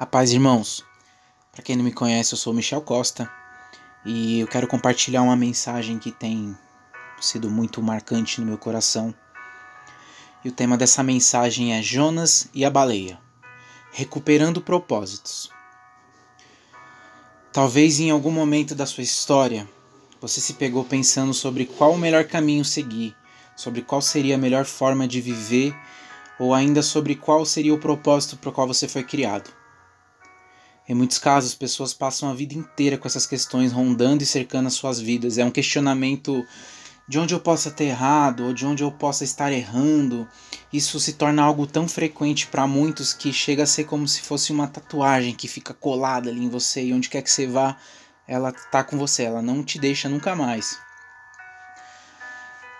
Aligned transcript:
A 0.00 0.06
paz, 0.06 0.32
irmãos. 0.32 0.84
Para 1.50 1.60
quem 1.60 1.74
não 1.74 1.82
me 1.82 1.90
conhece, 1.92 2.32
eu 2.32 2.38
sou 2.38 2.54
Michel 2.54 2.80
Costa 2.80 3.28
e 4.06 4.38
eu 4.38 4.46
quero 4.46 4.68
compartilhar 4.68 5.22
uma 5.22 5.34
mensagem 5.34 5.98
que 5.98 6.12
tem 6.12 6.56
sido 7.20 7.50
muito 7.50 7.82
marcante 7.82 8.40
no 8.40 8.46
meu 8.46 8.56
coração. 8.56 9.12
E 10.44 10.48
o 10.48 10.52
tema 10.52 10.76
dessa 10.76 11.02
mensagem 11.02 11.74
é 11.74 11.82
Jonas 11.82 12.48
e 12.54 12.64
a 12.64 12.70
baleia 12.70 13.18
recuperando 13.90 14.60
propósitos. 14.60 15.50
Talvez 17.52 17.98
em 17.98 18.12
algum 18.12 18.30
momento 18.30 18.76
da 18.76 18.86
sua 18.86 19.02
história 19.02 19.68
você 20.20 20.40
se 20.40 20.54
pegou 20.54 20.84
pensando 20.84 21.34
sobre 21.34 21.66
qual 21.66 21.94
o 21.94 21.98
melhor 21.98 22.22
caminho 22.22 22.64
seguir, 22.64 23.16
sobre 23.56 23.82
qual 23.82 24.00
seria 24.00 24.36
a 24.36 24.38
melhor 24.38 24.64
forma 24.64 25.08
de 25.08 25.20
viver 25.20 25.74
ou 26.38 26.54
ainda 26.54 26.82
sobre 26.84 27.16
qual 27.16 27.44
seria 27.44 27.74
o 27.74 27.80
propósito 27.80 28.36
para 28.36 28.50
o 28.50 28.52
qual 28.52 28.68
você 28.68 28.86
foi 28.86 29.02
criado. 29.02 29.57
Em 30.88 30.94
muitos 30.94 31.18
casos, 31.18 31.54
pessoas 31.54 31.92
passam 31.92 32.30
a 32.30 32.34
vida 32.34 32.54
inteira 32.54 32.96
com 32.96 33.06
essas 33.06 33.26
questões 33.26 33.72
rondando 33.72 34.22
e 34.22 34.26
cercando 34.26 34.68
as 34.68 34.74
suas 34.74 34.98
vidas. 34.98 35.36
É 35.36 35.44
um 35.44 35.50
questionamento 35.50 36.46
de 37.06 37.18
onde 37.18 37.34
eu 37.34 37.40
possa 37.40 37.70
ter 37.70 37.84
errado 37.84 38.44
ou 38.44 38.52
de 38.54 38.64
onde 38.64 38.82
eu 38.82 38.90
possa 38.90 39.22
estar 39.22 39.52
errando. 39.52 40.26
Isso 40.72 40.98
se 40.98 41.12
torna 41.12 41.42
algo 41.42 41.66
tão 41.66 41.86
frequente 41.86 42.46
para 42.46 42.66
muitos 42.66 43.12
que 43.12 43.32
chega 43.34 43.64
a 43.64 43.66
ser 43.66 43.84
como 43.84 44.08
se 44.08 44.22
fosse 44.22 44.50
uma 44.50 44.66
tatuagem 44.66 45.34
que 45.34 45.46
fica 45.46 45.74
colada 45.74 46.30
ali 46.30 46.42
em 46.42 46.48
você 46.48 46.84
e 46.84 46.92
onde 46.94 47.10
quer 47.10 47.20
que 47.20 47.30
você 47.30 47.46
vá, 47.46 47.76
ela 48.26 48.50
tá 48.52 48.82
com 48.82 48.96
você, 48.96 49.24
ela 49.24 49.42
não 49.42 49.62
te 49.62 49.78
deixa 49.78 50.08
nunca 50.08 50.34
mais. 50.34 50.78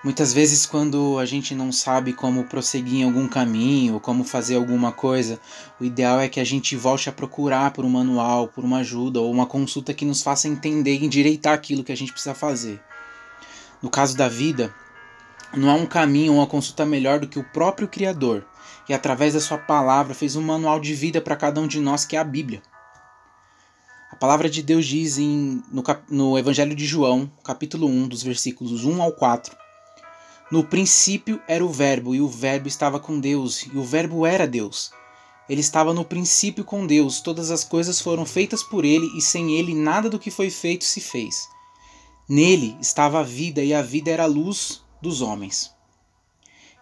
Muitas 0.03 0.33
vezes, 0.33 0.65
quando 0.65 1.19
a 1.19 1.27
gente 1.27 1.57
não 1.57 1.73
sabe 1.73 2.13
como 2.13 2.45
prosseguir 2.45 3.01
em 3.01 3.05
algum 3.05 3.27
caminho 3.27 3.95
ou 3.95 4.01
como 4.01 4.23
fazer 4.23 4.55
alguma 4.55 4.93
coisa, 4.93 5.41
o 5.81 5.85
ideal 5.85 6.21
é 6.21 6.29
que 6.29 6.39
a 6.39 6.45
gente 6.45 6.77
volte 6.77 7.09
a 7.09 7.13
procurar 7.13 7.73
por 7.73 7.85
um 7.85 7.89
manual, 7.89 8.47
por 8.47 8.63
uma 8.63 8.79
ajuda 8.79 9.19
ou 9.19 9.29
uma 9.29 9.45
consulta 9.45 9.93
que 9.93 10.05
nos 10.05 10.23
faça 10.23 10.47
entender 10.47 10.93
e 10.93 11.05
endireitar 11.05 11.53
aquilo 11.53 11.83
que 11.83 11.91
a 11.91 11.97
gente 11.97 12.13
precisa 12.13 12.33
fazer. 12.33 12.81
No 13.83 13.91
caso 13.91 14.17
da 14.17 14.29
vida, 14.29 14.73
não 15.53 15.69
há 15.69 15.75
um 15.75 15.87
caminho 15.87 16.33
ou 16.33 16.39
uma 16.39 16.47
consulta 16.47 16.87
melhor 16.87 17.19
do 17.19 17.27
que 17.27 17.41
o 17.41 17.45
próprio 17.53 17.89
Criador, 17.89 18.47
que 18.87 18.95
através 18.95 19.35
da 19.35 19.41
Sua 19.41 19.59
palavra 19.59 20.15
fez 20.15 20.37
um 20.37 20.43
manual 20.43 20.79
de 20.79 20.95
vida 20.95 21.21
para 21.21 21.35
cada 21.35 21.61
um 21.61 21.67
de 21.67 21.81
nós, 21.81 22.05
que 22.05 22.15
é 22.15 22.21
a 22.21 22.25
Bíblia. 22.25 22.63
A 24.13 24.15
palavra 24.15 24.49
de 24.49 24.63
Deus 24.63 24.87
diz 24.87 25.19
em, 25.19 25.61
no, 25.73 25.83
no 26.09 26.39
Evangelho 26.39 26.77
de 26.77 26.87
João, 26.87 27.29
capítulo 27.43 27.89
1, 27.89 28.07
dos 28.07 28.23
versículos 28.23 28.85
1 28.85 29.03
ao 29.03 29.11
4 29.11 29.68
no 30.51 30.65
princípio 30.65 31.41
era 31.47 31.65
o 31.65 31.69
Verbo, 31.69 32.15
e 32.15 32.21
o 32.23 32.29
Verbo 32.29 32.69
estava 32.69 32.99
com 32.99 33.21
Deus, 33.21 33.67
e 33.67 33.77
o 33.77 33.85
Verbo 33.85 34.25
era 34.25 34.47
Deus. 34.47 34.91
Ele 35.47 35.61
estava 35.61 35.93
no 35.93 36.05
princípio 36.05 36.65
com 36.65 36.87
Deus, 36.87 37.21
todas 37.21 37.51
as 37.51 37.65
coisas 37.65 38.01
foram 38.01 38.25
feitas 38.25 38.63
por 38.63 38.85
ele, 38.85 39.07
e 39.17 39.21
sem 39.21 39.57
ele 39.59 39.75
nada 39.75 40.09
do 40.09 40.19
que 40.19 40.31
foi 40.31 40.49
feito 40.49 40.85
se 40.85 41.03
fez. 41.03 41.49
Nele 42.27 42.77
estava 42.81 43.21
a 43.21 43.23
vida, 43.23 43.63
e 43.63 43.75
a 43.75 43.83
vida 43.83 44.11
era 44.11 44.23
a 44.23 44.27
luz 44.27 44.83
dos 45.03 45.21
homens. 45.21 45.71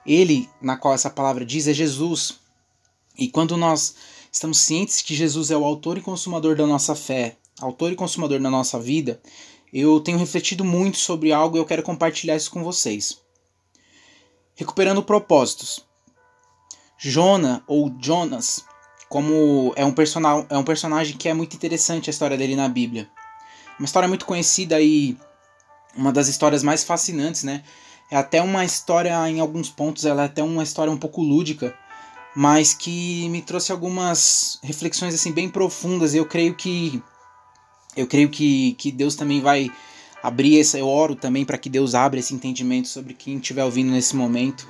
Ele, 0.06 0.48
na 0.62 0.76
qual 0.76 0.94
essa 0.94 1.10
palavra 1.10 1.44
diz, 1.44 1.66
é 1.66 1.74
Jesus. 1.74 2.38
E 3.18 3.28
quando 3.28 3.56
nós 3.56 3.96
estamos 4.30 4.58
cientes 4.58 5.02
que 5.02 5.14
Jesus 5.14 5.50
é 5.50 5.56
o 5.56 5.64
autor 5.64 5.98
e 5.98 6.02
consumador 6.02 6.54
da 6.54 6.66
nossa 6.66 6.94
fé, 6.94 7.36
autor 7.60 7.90
e 7.90 7.96
consumador 7.96 8.40
da 8.40 8.50
nossa 8.50 8.78
vida, 8.78 9.20
eu 9.72 9.98
tenho 9.98 10.18
refletido 10.18 10.64
muito 10.64 10.98
sobre 10.98 11.32
algo 11.32 11.56
e 11.56 11.60
eu 11.60 11.66
quero 11.66 11.82
compartilhar 11.82 12.36
isso 12.36 12.50
com 12.50 12.62
vocês. 12.62 13.25
Recuperando 14.56 15.02
propósitos. 15.02 15.84
Jonah 16.98 17.62
ou 17.66 17.94
Jonas, 18.00 18.64
como 19.08 19.72
é 19.76 19.84
um, 19.84 19.92
person 19.92 20.20
é 20.48 20.56
um 20.56 20.64
personagem 20.64 21.16
que 21.16 21.28
é 21.28 21.34
muito 21.34 21.54
interessante 21.54 22.08
a 22.08 22.12
história 22.12 22.38
dele 22.38 22.56
na 22.56 22.66
Bíblia. 22.66 23.08
Uma 23.78 23.84
história 23.84 24.08
muito 24.08 24.24
conhecida 24.24 24.80
e 24.80 25.16
uma 25.94 26.10
das 26.10 26.26
histórias 26.26 26.62
mais 26.62 26.82
fascinantes, 26.82 27.44
né? 27.44 27.62
É 28.10 28.16
até 28.16 28.40
uma 28.40 28.64
história, 28.64 29.28
em 29.28 29.40
alguns 29.40 29.68
pontos, 29.68 30.06
ela 30.06 30.22
é 30.22 30.26
até 30.26 30.42
uma 30.42 30.62
história 30.62 30.92
um 30.92 30.96
pouco 30.96 31.22
lúdica, 31.22 31.76
mas 32.34 32.72
que 32.72 33.28
me 33.28 33.42
trouxe 33.42 33.72
algumas 33.72 34.58
reflexões 34.62 35.14
assim 35.14 35.32
bem 35.32 35.50
profundas. 35.50 36.14
Eu 36.14 36.24
creio 36.24 36.54
que 36.54 37.02
eu 37.94 38.06
creio 38.06 38.30
que, 38.30 38.74
que 38.74 38.92
Deus 38.92 39.16
também 39.16 39.40
vai 39.40 39.70
abrir 40.22 40.60
essa, 40.60 40.78
eu 40.78 40.88
oro 40.88 41.14
também 41.14 41.44
para 41.44 41.58
que 41.58 41.68
Deus 41.68 41.94
abra 41.94 42.18
esse 42.18 42.34
entendimento 42.34 42.88
sobre 42.88 43.14
quem 43.14 43.36
estiver 43.36 43.64
ouvindo 43.64 43.90
nesse 43.90 44.16
momento, 44.16 44.68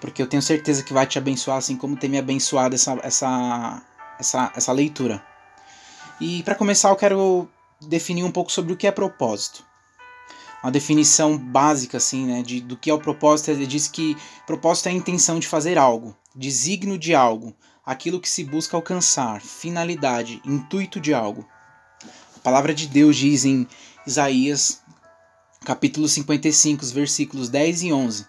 porque 0.00 0.22
eu 0.22 0.26
tenho 0.26 0.42
certeza 0.42 0.82
que 0.82 0.92
vai 0.92 1.06
te 1.06 1.18
abençoar 1.18 1.58
assim 1.58 1.76
como 1.76 1.96
tem 1.96 2.10
me 2.10 2.18
abençoado 2.18 2.74
essa 2.74 2.98
essa 3.02 3.82
essa, 4.18 4.52
essa 4.54 4.72
leitura. 4.72 5.22
E 6.20 6.42
para 6.42 6.54
começar, 6.54 6.88
eu 6.90 6.96
quero 6.96 7.48
definir 7.80 8.24
um 8.24 8.30
pouco 8.30 8.50
sobre 8.50 8.72
o 8.72 8.76
que 8.76 8.86
é 8.86 8.90
propósito. 8.90 9.64
Uma 10.62 10.72
definição 10.72 11.38
básica 11.38 11.98
assim, 11.98 12.26
né, 12.26 12.42
de 12.42 12.60
do 12.60 12.76
que 12.76 12.90
é 12.90 12.94
o 12.94 12.98
propósito, 12.98 13.52
ele 13.52 13.66
diz 13.66 13.86
que 13.86 14.16
propósito 14.44 14.86
é 14.86 14.90
a 14.90 14.94
intenção 14.94 15.38
de 15.38 15.46
fazer 15.46 15.78
algo, 15.78 16.16
desígnio 16.34 16.98
de 16.98 17.14
algo, 17.14 17.54
aquilo 17.86 18.20
que 18.20 18.28
se 18.28 18.42
busca 18.42 18.76
alcançar, 18.76 19.40
finalidade, 19.40 20.42
intuito 20.44 21.00
de 21.00 21.14
algo. 21.14 21.46
A 22.36 22.40
palavra 22.40 22.74
de 22.74 22.88
Deus 22.88 23.16
diz 23.16 23.44
em 23.44 23.68
Isaías 24.04 24.82
capítulo 25.64 26.08
55, 26.08 26.86
versículos 26.86 27.48
10 27.48 27.82
e 27.82 27.92
11. 27.92 28.26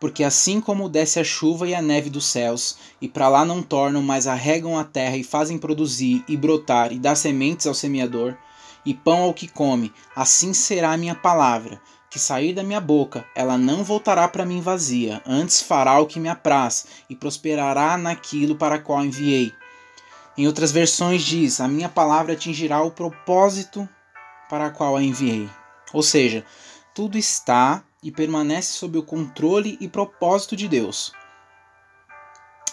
Porque 0.00 0.24
assim 0.24 0.60
como 0.60 0.88
desce 0.88 1.20
a 1.20 1.24
chuva 1.24 1.68
e 1.68 1.74
a 1.74 1.82
neve 1.82 2.10
dos 2.10 2.26
céus, 2.26 2.76
e 3.00 3.08
para 3.08 3.28
lá 3.28 3.44
não 3.44 3.62
tornam, 3.62 4.02
mas 4.02 4.26
arregam 4.26 4.78
a 4.78 4.84
terra 4.84 5.16
e 5.16 5.22
fazem 5.22 5.58
produzir 5.58 6.24
e 6.26 6.36
brotar 6.36 6.92
e 6.92 6.98
dar 6.98 7.14
sementes 7.14 7.66
ao 7.66 7.74
semeador, 7.74 8.36
e 8.84 8.92
pão 8.92 9.22
ao 9.22 9.34
que 9.34 9.46
come, 9.46 9.92
assim 10.16 10.52
será 10.52 10.92
a 10.92 10.96
minha 10.96 11.14
palavra, 11.14 11.80
que 12.10 12.18
sair 12.18 12.52
da 12.52 12.62
minha 12.62 12.80
boca, 12.80 13.24
ela 13.34 13.56
não 13.56 13.84
voltará 13.84 14.26
para 14.26 14.44
mim 14.44 14.60
vazia, 14.60 15.22
antes 15.24 15.62
fará 15.62 16.00
o 16.00 16.06
que 16.06 16.18
me 16.18 16.28
apraz, 16.28 16.86
e 17.08 17.14
prosperará 17.14 17.96
naquilo 17.96 18.56
para 18.56 18.78
qual 18.78 19.04
enviei. 19.04 19.52
Em 20.36 20.46
outras 20.46 20.72
versões 20.72 21.22
diz: 21.22 21.60
A 21.60 21.68
minha 21.68 21.88
palavra 21.88 22.32
atingirá 22.32 22.82
o 22.82 22.90
propósito 22.90 23.88
para 24.48 24.70
qual 24.70 24.96
a 24.96 25.02
enviei. 25.02 25.48
Ou 25.92 26.02
seja, 26.02 26.44
tudo 26.94 27.18
está 27.18 27.84
e 28.02 28.10
permanece 28.10 28.72
sob 28.72 28.98
o 28.98 29.02
controle 29.02 29.76
e 29.80 29.88
propósito 29.88 30.56
de 30.56 30.68
Deus. 30.68 31.12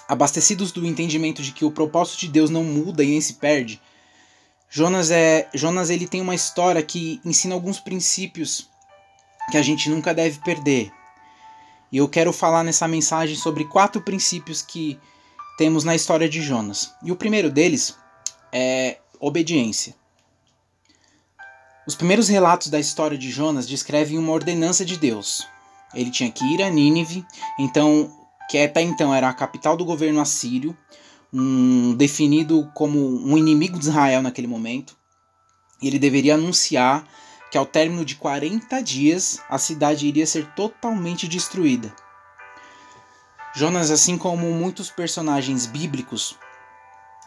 Abastecidos 0.08 0.72
do 0.72 0.86
entendimento 0.86 1.42
de 1.42 1.52
que 1.52 1.64
o 1.64 1.72
propósito 1.72 2.20
de 2.22 2.30
Deus 2.30 2.50
não 2.50 2.64
muda 2.64 3.04
e 3.04 3.08
nem 3.08 3.22
se 3.22 3.34
perde, 3.34 3.80
Jonas 4.70 5.10
é 5.10 5.50
Jonas 5.54 5.90
ele 5.90 6.08
tem 6.08 6.22
uma 6.22 6.36
história 6.36 6.82
que 6.84 7.20
ensina 7.26 7.56
alguns 7.56 7.80
princípios 7.80 8.70
que 9.50 9.58
a 9.58 9.62
gente 9.64 9.90
nunca 9.90 10.14
deve 10.14 10.40
perder. 10.40 10.92
E 11.92 11.98
eu 11.98 12.08
quero 12.08 12.32
falar 12.32 12.64
nessa 12.64 12.88
mensagem 12.88 13.36
sobre 13.36 13.66
quatro 13.66 14.00
princípios 14.02 14.62
que 14.62 15.00
temos 15.58 15.84
na 15.84 15.96
história 15.96 16.30
de 16.30 16.42
Jonas. 16.42 16.94
E 17.04 17.12
o 17.12 17.16
primeiro 17.16 17.50
deles 17.50 17.98
é 18.52 19.00
obediência. 19.20 19.96
Os 21.90 21.96
primeiros 21.96 22.28
relatos 22.28 22.68
da 22.68 22.80
história 22.80 23.18
de 23.18 23.32
Jonas 23.32 23.68
descrevem 23.68 24.20
uma 24.20 24.32
ordenança 24.32 24.86
de 24.86 24.96
Deus. 24.96 25.48
Ele 25.92 26.12
tinha 26.12 26.30
que 26.30 26.46
ir 26.46 26.62
a 26.62 26.70
Nínive, 26.70 27.26
então 27.58 28.16
que 28.48 28.60
até 28.60 28.84
então 28.84 29.12
era 29.12 29.28
a 29.28 29.34
capital 29.34 29.76
do 29.76 29.84
governo 29.84 30.22
assírio, 30.22 30.78
um, 31.34 31.96
definido 31.96 32.70
como 32.76 33.00
um 33.00 33.36
inimigo 33.36 33.80
de 33.80 33.86
Israel 33.86 34.22
naquele 34.22 34.46
momento. 34.46 34.96
E 35.82 35.88
ele 35.88 35.98
deveria 35.98 36.36
anunciar 36.36 37.08
que 37.50 37.58
ao 37.58 37.66
término 37.66 38.06
de 38.06 38.14
40 38.18 38.84
dias 38.84 39.42
a 39.50 39.58
cidade 39.58 40.06
iria 40.06 40.28
ser 40.28 40.46
totalmente 40.54 41.28
destruída. 41.28 41.92
Jonas, 43.56 43.90
assim 43.90 44.16
como 44.16 44.46
muitos 44.54 44.92
personagens 44.92 45.66
bíblicos, 45.66 46.38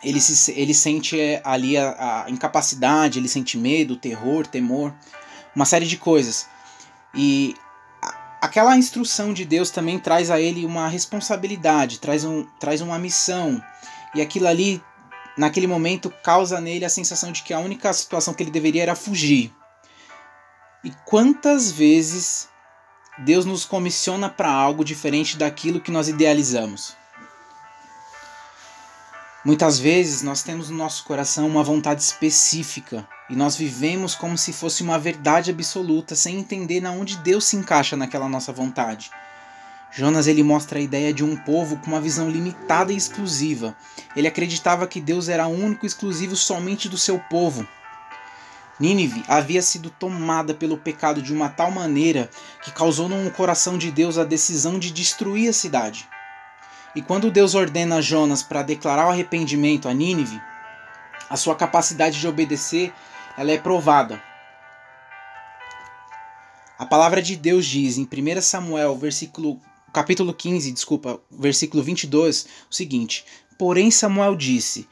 ele, 0.03 0.21
se, 0.21 0.53
ele 0.53 0.75
sente 0.75 1.19
é, 1.19 1.41
ali 1.45 1.77
a, 1.77 2.25
a 2.25 2.31
incapacidade, 2.31 3.19
ele 3.19 3.29
sente 3.29 3.57
medo, 3.57 3.97
terror, 3.97 4.47
temor, 4.47 4.93
uma 5.55 5.65
série 5.65 5.87
de 5.87 5.97
coisas. 5.97 6.49
E 7.15 7.55
aquela 8.41 8.77
instrução 8.77 9.33
de 9.33 9.45
Deus 9.45 9.71
também 9.71 9.99
traz 9.99 10.31
a 10.31 10.41
ele 10.41 10.67
uma 10.67 10.89
responsabilidade, 10.89 12.01
traz, 12.01 12.25
um, 12.25 12.45
traz 12.59 12.81
uma 12.81 12.99
missão. 12.99 13.63
E 14.15 14.21
aquilo 14.21 14.49
ali, 14.49 14.83
naquele 15.39 15.67
momento, 15.67 16.13
causa 16.23 16.61
nele 16.61 16.85
a 16.85 16.91
sensação 16.91 17.31
de 17.31 17.43
que 17.43 17.55
a 17.55 17.61
única 17.61 17.93
situação 17.93 18.35
que 18.35 18.43
ele 18.43 18.51
deveria 18.51 18.83
era 18.83 18.97
fugir. 18.97 19.53
E 20.83 20.91
quantas 21.05 21.71
vezes 21.71 22.49
Deus 23.19 23.45
nos 23.45 23.65
comissiona 23.65 24.29
para 24.29 24.51
algo 24.51 24.85
diferente 24.85 25.37
daquilo 25.37 25.81
que 25.81 25.93
nós 25.93 26.09
idealizamos? 26.09 26.97
Muitas 29.45 29.77
vezes 29.77 30.23
nós 30.23 30.45
temos 30.45 30.71
no 30.71 30.77
nosso 30.77 31.03
coração 31.03 31.49
uma 31.49 31.65
vontade 31.65 32.01
específica 32.01 33.05
e 33.29 33.35
nós 33.35 33.57
vivemos 33.57 34.15
como 34.15 34.39
se 34.39 34.53
fosse 34.53 34.85
uma 34.85 35.01
verdade 35.01 35.51
absoluta, 35.51 36.15
sem 36.15 36.39
entender 36.39 36.81
na 36.81 36.93
onde 36.93 37.17
Deus 37.19 37.47
se 37.47 37.57
encaixa 37.57 37.97
naquela 37.97 38.29
nossa 38.29 38.53
vontade. 38.53 39.11
Jonas 39.91 40.29
ele 40.29 40.45
mostra 40.45 40.79
a 40.79 40.83
ideia 40.83 41.13
de 41.13 41.25
um 41.25 41.35
povo 41.35 41.77
com 41.79 41.89
uma 41.89 42.01
visão 42.01 42.31
limitada 42.31 42.93
e 42.93 42.97
exclusiva. 42.97 43.77
Ele 44.15 44.29
acreditava 44.29 44.87
que 44.87 45.01
Deus 45.01 45.29
era 45.29 45.49
único 45.49 45.85
e 45.85 45.89
exclusivo 45.89 46.37
somente 46.37 46.89
do 46.89 46.97
seu 46.97 47.19
povo. 47.19 47.67
Nínive 48.79 49.25
havia 49.27 49.61
sido 49.61 49.91
tomada 49.91 50.55
pelo 50.55 50.79
pecado 50.79 51.21
de 51.21 51.33
uma 51.33 51.49
tal 51.49 51.73
maneira 51.73 52.31
que 52.63 52.71
causou 52.71 53.09
no 53.09 53.29
coração 53.33 53.77
de 53.77 53.91
Deus 53.91 54.19
a 54.19 54.25
decisão 54.25 54.79
de 54.79 54.93
destruir 54.93 55.51
a 55.51 55.53
cidade. 55.53 56.09
E 56.95 57.01
quando 57.01 57.31
Deus 57.31 57.55
ordena 57.55 57.97
a 57.97 58.01
Jonas 58.01 58.43
para 58.43 58.63
declarar 58.63 59.07
o 59.07 59.11
arrependimento 59.11 59.89
a 59.89 59.95
Nínive, 59.95 60.41
a 61.29 61.37
sua 61.37 61.57
capacidade 61.57 62.21
de 62.21 62.29
obedecer 62.29 62.93
ela 63.37 63.51
é 63.51 63.59
provada. 63.59 64.23
A 66.79 66.85
palavra 66.85 67.23
de 67.23 67.37
Deus 67.37 67.65
diz 67.65 67.97
em 67.97 68.03
1 68.03 68.43
Samuel, 68.43 68.97
versículo, 68.97 69.59
capítulo 69.93 70.35
15, 70.35 70.73
desculpa, 70.73 71.21
versículo 71.31 71.83
22, 71.83 72.47
o 72.71 72.75
seguinte: 72.75 73.25
Porém 73.59 73.91
Samuel 73.91 74.37
disse: 74.37 74.87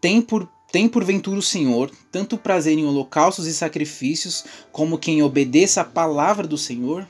Tem 0.00 0.22
por 0.22 0.48
tem 0.72 0.88
porventura 0.88 1.38
o 1.38 1.42
Senhor 1.42 1.90
tanto 2.10 2.38
prazer 2.38 2.78
em 2.78 2.86
holocaustos 2.86 3.46
e 3.46 3.52
sacrifícios, 3.52 4.42
como 4.72 4.96
quem 4.96 5.22
obedeça 5.22 5.82
a 5.82 5.84
palavra 5.84 6.46
do 6.46 6.56
Senhor? 6.56 7.06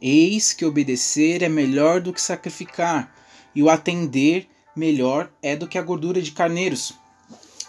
Eis 0.00 0.54
que 0.54 0.64
obedecer 0.64 1.42
é 1.42 1.48
melhor 1.48 2.00
do 2.00 2.14
que 2.14 2.22
sacrificar, 2.22 3.14
e 3.54 3.62
o 3.62 3.70
atender 3.70 4.48
melhor 4.74 5.30
é 5.42 5.54
do 5.54 5.68
que 5.68 5.78
a 5.78 5.82
gordura 5.82 6.20
de 6.20 6.32
carneiros. 6.32 6.94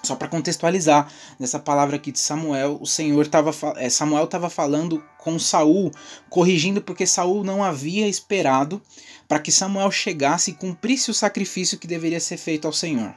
Só 0.05 0.15
para 0.15 0.27
contextualizar, 0.27 1.11
nessa 1.39 1.59
palavra 1.59 1.95
aqui 1.95 2.11
de 2.11 2.19
Samuel, 2.19 2.77
o 2.79 2.85
Senhor 2.85 3.21
estava 3.23 3.51
é, 3.77 3.89
Samuel 3.89 4.25
estava 4.25 4.49
falando 4.49 5.03
com 5.17 5.39
Saul, 5.39 5.91
corrigindo 6.29 6.81
porque 6.81 7.07
Saul 7.07 7.43
não 7.43 7.63
havia 7.63 8.07
esperado 8.07 8.81
para 9.27 9.39
que 9.39 9.51
Samuel 9.51 9.89
chegasse 9.89 10.51
e 10.51 10.53
cumprisse 10.53 11.09
o 11.09 11.13
sacrifício 11.13 11.79
que 11.79 11.87
deveria 11.87 12.19
ser 12.19 12.37
feito 12.37 12.67
ao 12.67 12.73
Senhor. 12.73 13.13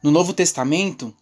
No 0.00 0.12
Novo 0.12 0.32
Testamento, 0.32 1.12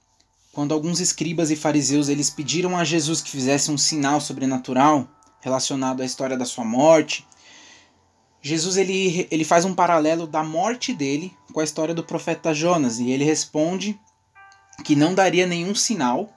quando 0.53 0.75
alguns 0.75 1.01
escribas 1.01 1.51
e 1.51 1.57
fariseus 1.57 2.11
eles 2.11 2.29
pediram 2.29 2.77
a 2.77 2.85
Jesus 2.85 3.23
que 3.23 3.31
fizesse 3.31 3.71
um 3.71 3.79
sinal 3.79 4.21
sobrenatural 4.21 5.09
relacionado 5.41 6.03
à 6.03 6.05
história 6.05 6.37
da 6.37 6.45
sua 6.45 6.65
morte, 6.65 7.27
Jesus 8.47 8.77
ele, 8.77 9.27
ele 9.31 9.45
faz 9.45 9.65
um 9.65 9.75
paralelo 9.75 10.27
da 10.27 10.45
morte 10.45 10.93
dele 10.93 11.37
com 11.53 11.61
a 11.61 11.65
história 11.65 11.93
do 11.95 12.05
profeta 12.05 12.55
Jonas 12.55 12.99
e 13.01 13.11
ele 13.11 13.25
responde 13.25 13.99
que 14.85 14.95
não 14.95 15.15
daria 15.15 15.47
nenhum 15.47 15.75
sinal 15.75 16.33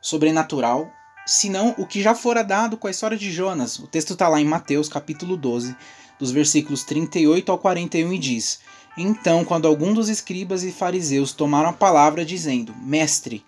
sobrenatural 0.00 0.88
senão 1.26 1.74
o 1.78 1.86
que 1.86 2.00
já 2.00 2.14
fora 2.14 2.44
dado 2.44 2.76
com 2.76 2.86
a 2.86 2.90
história 2.90 3.16
de 3.16 3.32
Jonas. 3.32 3.78
O 3.80 3.88
texto 3.88 4.12
está 4.12 4.28
lá 4.28 4.40
em 4.40 4.44
Mateus 4.44 4.88
capítulo 4.88 5.36
12, 5.36 5.74
dos 6.16 6.30
versículos 6.30 6.84
38 6.84 7.50
ao 7.50 7.58
41 7.58 8.12
e 8.12 8.18
diz: 8.18 8.60
então, 8.96 9.44
quando 9.44 9.68
algum 9.68 9.92
dos 9.92 10.08
escribas 10.08 10.62
e 10.62 10.72
fariseus 10.72 11.32
tomaram 11.32 11.68
a 11.68 11.72
palavra, 11.72 12.24
dizendo: 12.24 12.74
Mestre, 12.76 13.44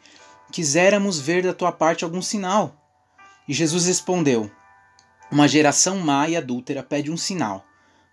quiséramos 0.52 1.18
ver 1.18 1.42
da 1.42 1.54
tua 1.54 1.72
parte 1.72 2.04
algum 2.04 2.20
sinal. 2.20 2.74
E 3.48 3.54
Jesus 3.54 3.86
respondeu: 3.86 4.50
Uma 5.32 5.48
geração 5.48 5.98
má 6.00 6.28
e 6.28 6.36
adúltera 6.36 6.82
pede 6.82 7.10
um 7.10 7.16
sinal, 7.16 7.64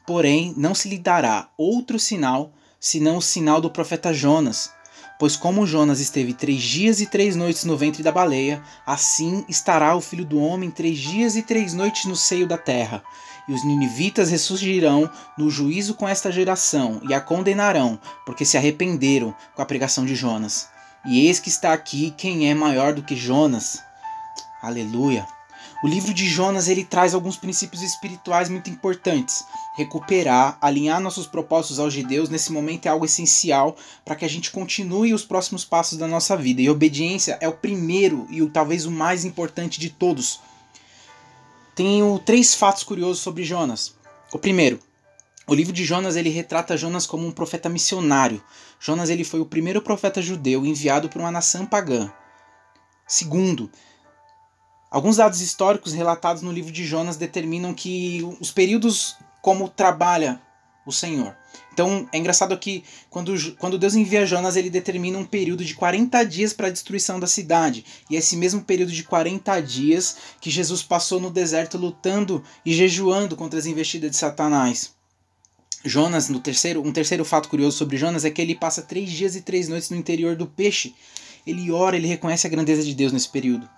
porém 0.05 0.53
não 0.55 0.75
se 0.75 0.87
lhe 0.89 0.97
dará 0.97 1.49
outro 1.57 1.99
sinal 1.99 2.53
senão 2.79 3.17
o 3.17 3.21
sinal 3.21 3.59
do 3.59 3.69
profeta 3.69 4.13
Jonas. 4.13 4.71
Pois 5.17 5.37
como 5.37 5.65
Jonas 5.65 5.99
esteve 5.99 6.33
três 6.33 6.61
dias 6.61 6.99
e 6.99 7.05
três 7.05 7.35
noites 7.35 7.63
no 7.63 7.77
ventre 7.77 8.03
da 8.03 8.11
baleia, 8.11 8.61
assim 8.85 9.45
estará 9.47 9.95
o 9.95 10.01
filho 10.01 10.25
do 10.25 10.39
homem 10.39 10.69
três 10.69 10.97
dias 10.97 11.35
e 11.35 11.41
três 11.41 11.73
noites 11.73 12.05
no 12.05 12.15
seio 12.15 12.45
da 12.45 12.57
terra. 12.57 13.01
E 13.47 13.53
os 13.53 13.63
ninivitas 13.63 14.29
ressurgirão 14.29 15.09
no 15.37 15.49
juízo 15.49 15.93
com 15.93 16.07
esta 16.07 16.31
geração 16.31 16.99
e 17.07 17.13
a 17.13 17.21
condenarão, 17.21 17.99
porque 18.25 18.43
se 18.43 18.57
arrependeram 18.57 19.33
com 19.55 19.61
a 19.61 19.65
pregação 19.65 20.05
de 20.05 20.15
Jonas. 20.15 20.67
E 21.05 21.25
eis 21.25 21.39
que 21.39 21.49
está 21.49 21.71
aqui 21.71 22.13
quem 22.17 22.49
é 22.49 22.53
maior 22.53 22.93
do 22.93 23.03
que 23.03 23.15
Jonas. 23.15 23.81
Aleluia. 24.61 25.25
O 25.83 25.87
livro 25.87 26.13
de 26.13 26.27
Jonas 26.27 26.67
ele 26.67 26.83
traz 26.83 27.13
alguns 27.13 27.37
princípios 27.37 27.83
espirituais 27.83 28.49
muito 28.49 28.69
importantes. 28.69 29.45
Recuperar, 29.75 30.57
alinhar 30.61 31.01
nossos 31.01 31.27
propósitos 31.27 31.79
aos 31.79 31.93
de 31.93 32.01
Deus 32.01 32.29
nesse 32.29 32.51
momento 32.51 32.85
é 32.85 32.89
algo 32.89 33.03
essencial 33.03 33.75
para 34.05 34.15
que 34.15 34.23
a 34.23 34.27
gente 34.27 34.49
continue 34.49 35.13
os 35.13 35.25
próximos 35.25 35.65
passos 35.65 35.97
da 35.97 36.07
nossa 36.07 36.37
vida. 36.37 36.61
E 36.61 36.69
obediência 36.69 37.37
é 37.41 37.47
o 37.47 37.53
primeiro 37.53 38.25
e 38.29 38.41
o, 38.41 38.49
talvez 38.49 38.85
o 38.85 38.91
mais 38.91 39.25
importante 39.25 39.79
de 39.79 39.89
todos. 39.89 40.39
Tenho 41.75 42.17
três 42.19 42.55
fatos 42.55 42.83
curiosos 42.83 43.19
sobre 43.19 43.43
Jonas. 43.43 43.93
O 44.31 44.39
primeiro, 44.39 44.79
o 45.45 45.53
livro 45.53 45.73
de 45.73 45.83
Jonas 45.83 46.15
ele 46.15 46.29
retrata 46.29 46.77
Jonas 46.77 47.05
como 47.05 47.27
um 47.27 47.31
profeta 47.31 47.67
missionário. 47.67 48.41
Jonas 48.79 49.09
ele 49.09 49.25
foi 49.25 49.41
o 49.41 49.45
primeiro 49.45 49.81
profeta 49.81 50.21
judeu 50.21 50.65
enviado 50.65 51.09
por 51.09 51.19
uma 51.19 51.31
nação 51.31 51.65
pagã. 51.65 52.09
Segundo, 53.05 53.69
Alguns 54.95 55.17
dados 55.17 55.41
históricos 55.41 55.91
relatados 55.91 56.41
no 56.41 56.53
livro 56.53 56.71
de 56.71 56.85
Jonas 56.85 57.17
determinam 57.17 57.73
que 57.73 58.21
os 58.39 58.49
períodos 58.49 59.17
como 59.45 59.69
trabalha 59.69 60.41
o 60.87 60.91
Senhor. 60.91 61.37
Então 61.71 62.09
é 62.11 62.17
engraçado 62.17 62.57
que 62.57 62.83
quando, 63.11 63.31
quando 63.57 63.77
Deus 63.77 63.93
envia 63.93 64.25
Jonas, 64.25 64.55
ele 64.55 64.71
determina 64.71 65.19
um 65.19 65.23
período 65.23 65.63
de 65.63 65.75
40 65.75 66.23
dias 66.23 66.51
para 66.51 66.65
a 66.65 66.71
destruição 66.71 67.19
da 67.19 67.27
cidade. 67.27 67.85
E 68.09 68.15
é 68.15 68.19
esse 68.19 68.35
mesmo 68.35 68.63
período 68.63 68.91
de 68.91 69.03
40 69.03 69.61
dias 69.61 70.17
que 70.41 70.49
Jesus 70.49 70.81
passou 70.81 71.19
no 71.19 71.29
deserto 71.29 71.77
lutando 71.77 72.43
e 72.65 72.73
jejuando 72.73 73.35
contra 73.35 73.59
as 73.59 73.67
investidas 73.67 74.09
de 74.09 74.17
Satanás. 74.17 74.95
Jonas, 75.83 76.27
no 76.27 76.39
terceiro, 76.39 76.81
um 76.81 76.91
terceiro 76.91 77.23
fato 77.23 77.47
curioso 77.47 77.77
sobre 77.77 77.97
Jonas 77.97 78.25
é 78.25 78.31
que 78.31 78.41
ele 78.41 78.55
passa 78.55 78.81
três 78.81 79.11
dias 79.11 79.35
e 79.35 79.41
três 79.41 79.69
noites 79.69 79.91
no 79.91 79.95
interior 79.95 80.35
do 80.35 80.47
peixe. 80.47 80.95
Ele 81.45 81.71
ora, 81.71 81.95
ele 81.95 82.07
reconhece 82.07 82.47
a 82.47 82.49
grandeza 82.49 82.81
de 82.81 82.95
Deus 82.95 83.11
nesse 83.11 83.29
período. 83.29 83.69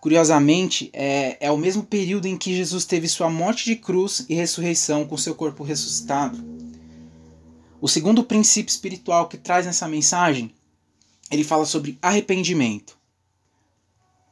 Curiosamente, 0.00 0.90
é, 0.92 1.36
é 1.40 1.50
o 1.50 1.56
mesmo 1.56 1.82
período 1.82 2.26
em 2.26 2.36
que 2.36 2.56
Jesus 2.56 2.84
teve 2.84 3.08
sua 3.08 3.28
morte 3.28 3.64
de 3.64 3.74
cruz 3.74 4.24
e 4.28 4.34
ressurreição 4.34 5.04
com 5.04 5.16
seu 5.16 5.34
corpo 5.34 5.64
ressuscitado. 5.64 6.38
O 7.80 7.88
segundo 7.88 8.22
princípio 8.22 8.70
espiritual 8.70 9.28
que 9.28 9.36
traz 9.36 9.66
nessa 9.66 9.88
mensagem, 9.88 10.52
ele 11.30 11.44
fala 11.44 11.64
sobre 11.64 11.98
arrependimento. 12.00 12.96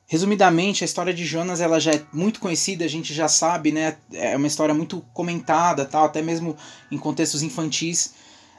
Resumidamente, 0.08 0.84
a 0.84 0.86
história 0.86 1.12
de 1.12 1.24
Jonas 1.24 1.60
ela 1.60 1.80
já 1.80 1.92
é 1.92 2.02
muito 2.12 2.38
conhecida, 2.38 2.84
a 2.84 2.88
gente 2.88 3.12
já 3.12 3.26
sabe, 3.26 3.72
né? 3.72 3.96
É 4.12 4.36
uma 4.36 4.46
história 4.46 4.72
muito 4.72 5.00
comentada, 5.12 5.84
tal, 5.84 6.04
até 6.04 6.22
mesmo 6.22 6.56
em 6.92 6.98
contextos 6.98 7.42
infantis. 7.42 8.14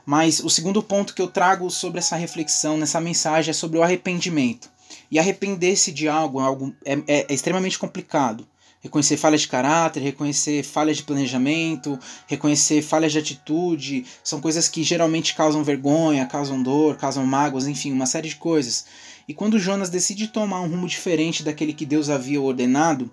Mas 0.05 0.41
o 0.41 0.49
segundo 0.49 0.83
ponto 0.83 1.13
que 1.13 1.21
eu 1.21 1.27
trago 1.27 1.69
sobre 1.69 1.99
essa 1.99 2.17
reflexão, 2.17 2.77
nessa 2.77 2.99
mensagem, 2.99 3.51
é 3.51 3.53
sobre 3.53 3.77
o 3.77 3.83
arrependimento. 3.83 4.69
E 5.09 5.19
arrepender-se 5.19 5.91
de 5.91 6.07
algo, 6.07 6.39
algo 6.39 6.75
é, 6.85 6.93
é, 7.07 7.25
é 7.29 7.33
extremamente 7.33 7.77
complicado. 7.79 8.47
Reconhecer 8.79 9.17
falhas 9.17 9.41
de 9.41 9.47
caráter, 9.47 10.01
reconhecer 10.01 10.63
falhas 10.63 10.97
de 10.97 11.03
planejamento, 11.03 11.99
reconhecer 12.27 12.81
falhas 12.81 13.11
de 13.11 13.17
atitude, 13.17 14.05
são 14.23 14.39
coisas 14.39 14.69
que 14.69 14.83
geralmente 14.83 15.33
causam 15.33 15.63
vergonha, 15.63 16.25
causam 16.27 16.61
dor, 16.61 16.95
causam 16.95 17.25
mágoas, 17.25 17.67
enfim, 17.67 17.91
uma 17.91 18.05
série 18.05 18.29
de 18.29 18.35
coisas. 18.35 18.85
E 19.27 19.33
quando 19.33 19.59
Jonas 19.59 19.89
decide 19.89 20.27
tomar 20.27 20.61
um 20.61 20.69
rumo 20.69 20.87
diferente 20.87 21.43
daquele 21.43 21.73
que 21.73 21.85
Deus 21.85 22.09
havia 22.09 22.39
ordenado, 22.39 23.11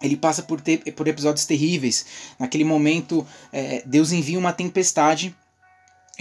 ele 0.00 0.16
passa 0.16 0.42
por, 0.42 0.60
ter, 0.60 0.78
por 0.92 1.06
episódios 1.06 1.46
terríveis. 1.46 2.06
Naquele 2.38 2.64
momento, 2.64 3.26
é, 3.52 3.82
Deus 3.86 4.12
envia 4.12 4.38
uma 4.38 4.52
tempestade 4.52 5.34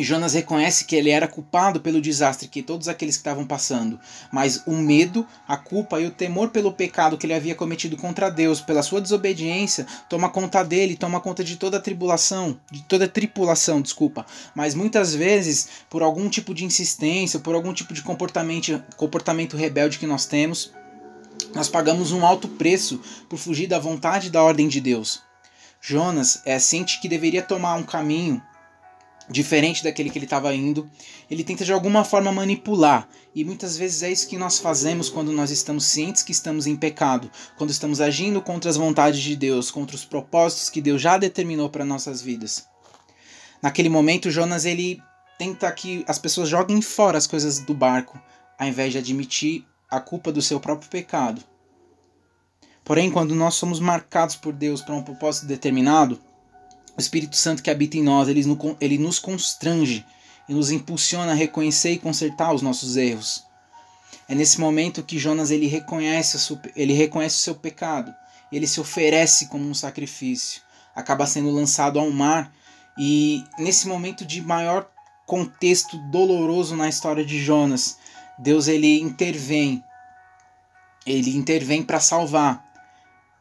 Jonas 0.04 0.34
reconhece 0.34 0.84
que 0.84 0.96
ele 0.96 1.10
era 1.10 1.28
culpado 1.28 1.80
pelo 1.80 2.02
desastre 2.02 2.50
que 2.50 2.62
todos 2.62 2.90
aqueles 2.90 3.16
que 3.16 3.22
estavam 3.22 3.46
passando, 3.46 3.98
mas 4.30 4.62
o 4.68 4.74
medo, 4.74 5.26
a 5.48 5.56
culpa 5.56 6.02
e 6.02 6.06
o 6.06 6.12
temor 6.12 6.50
pelo 6.50 6.74
pecado 6.74 7.18
que 7.18 7.26
ele 7.26 7.34
havia 7.34 7.56
cometido 7.56 7.96
contra 7.96 8.30
Deus, 8.30 8.60
pela 8.60 8.84
sua 8.84 9.00
desobediência, 9.00 9.88
toma 10.10 10.30
conta 10.30 10.64
dele, 10.64 10.98
toma 10.98 11.22
conta 11.22 11.46
de 11.46 11.56
toda 11.56 11.78
a 11.78 11.82
tribulação, 11.82 12.60
de 12.70 12.84
toda 12.84 13.06
a 13.06 13.10
tripulação, 13.10 13.82
desculpa. 13.82 14.26
Mas 14.54 14.76
muitas 14.76 15.16
vezes, 15.16 15.70
por 15.90 16.04
algum 16.04 16.28
tipo 16.28 16.54
de 16.54 16.66
insistência, 16.66 17.40
por 17.40 17.56
algum 17.56 17.74
tipo 17.74 17.94
de 17.94 18.02
comportamento, 18.02 18.84
comportamento 18.98 19.56
rebelde 19.56 19.98
que 19.98 20.08
nós 20.08 20.26
temos, 20.26 20.74
nós 21.54 21.70
pagamos 21.70 22.12
um 22.12 22.26
alto 22.26 22.50
preço 22.50 23.00
por 23.30 23.40
fugir 23.40 23.68
da 23.68 23.80
vontade 23.80 24.28
e 24.28 24.32
da 24.32 24.44
ordem 24.44 24.68
de 24.68 24.82
Deus. 24.82 25.22
Jonas 25.80 26.42
é, 26.46 26.60
sente 26.60 27.00
que 27.00 27.08
deveria 27.08 27.42
tomar 27.42 27.76
um 27.76 27.84
caminho 27.84 28.42
diferente 29.30 29.84
daquele 29.84 30.10
que 30.10 30.18
ele 30.18 30.26
estava 30.26 30.54
indo. 30.54 30.90
Ele 31.30 31.44
tenta 31.44 31.66
de 31.66 31.74
alguma 31.74 32.04
forma 32.04 32.32
manipular, 32.32 33.08
e 33.34 33.44
muitas 33.44 33.78
vezes 33.78 34.04
é 34.04 34.12
isso 34.12 34.28
que 34.28 34.38
nós 34.38 34.60
fazemos 34.60 35.10
quando 35.10 35.32
nós 35.32 35.52
estamos 35.52 35.86
cientes 35.86 36.24
que 36.24 36.32
estamos 36.32 36.68
em 36.68 36.76
pecado, 36.76 37.30
quando 37.58 37.72
estamos 37.72 38.00
agindo 38.00 38.42
contra 38.42 38.70
as 38.70 38.78
vontades 38.78 39.20
de 39.20 39.36
Deus, 39.36 39.72
contra 39.72 39.96
os 39.96 40.06
propósitos 40.06 40.70
que 40.70 40.82
Deus 40.82 41.02
já 41.02 41.18
determinou 41.18 41.70
para 41.70 41.86
nossas 41.86 42.22
vidas. 42.22 42.66
Naquele 43.62 43.90
momento, 43.90 44.30
Jonas 44.30 44.66
ele 44.66 45.02
tenta 45.38 45.72
que 45.72 46.06
as 46.08 46.20
pessoas 46.20 46.48
joguem 46.48 46.82
fora 46.82 47.18
as 47.18 47.28
coisas 47.28 47.60
do 47.60 47.74
barco, 47.74 48.20
ao 48.58 48.68
invés 48.68 48.92
de 48.92 49.00
admitir 49.00 49.66
a 49.90 50.00
culpa 50.00 50.32
do 50.32 50.42
seu 50.42 50.60
próprio 50.60 50.90
pecado. 50.90 51.44
Porém, 52.84 53.10
quando 53.10 53.34
nós 53.34 53.56
somos 53.56 53.80
marcados 53.80 54.36
por 54.36 54.54
Deus 54.54 54.82
para 54.82 54.94
um 54.94 55.02
propósito 55.02 55.48
determinado, 55.48 56.22
O 56.98 57.02
Espírito 57.02 57.36
Santo 57.36 57.62
que 57.62 57.70
habita 57.70 57.98
em 57.98 58.04
nós, 58.04 58.28
ele, 58.28 58.98
nos 58.98 59.20
constrange 59.20 60.06
e 60.48 60.54
nos 60.54 60.72
impulsiona 60.72 61.32
a 61.32 61.36
reconhecer 61.36 61.92
e 61.92 62.00
consertar 62.00 62.54
os 62.54 62.62
nossos 62.62 62.96
erros. 62.96 63.44
É 64.28 64.34
nesse 64.34 64.60
momento 64.60 65.04
que 65.04 65.20
Jonas 65.20 65.52
ele 65.52 65.68
reconhece, 65.68 66.58
ele 66.76 66.94
reconhece 66.94 67.36
o 67.36 67.40
seu 67.40 67.56
pecado, 67.56 68.14
ele 68.52 68.66
se 68.66 68.80
oferece 68.80 69.48
como 69.48 69.68
um 69.68 69.74
sacrifício, 69.74 70.62
acaba 70.96 71.28
sendo 71.28 71.52
lançado 71.52 72.00
ao 72.00 72.10
mar 72.10 72.52
e 72.98 73.44
nesse 73.60 73.88
momento 73.88 74.26
de 74.26 74.42
maior 74.42 74.90
contexto 75.26 75.98
doloroso 76.10 76.76
na 76.76 76.88
história 76.88 77.26
de 77.26 77.44
Jonas, 77.44 77.98
Deus 78.40 78.68
ele 78.68 79.02
intervém. 79.02 79.84
Ele 81.06 81.36
intervém 81.36 81.84
para 81.84 82.00
salvar 82.00 82.65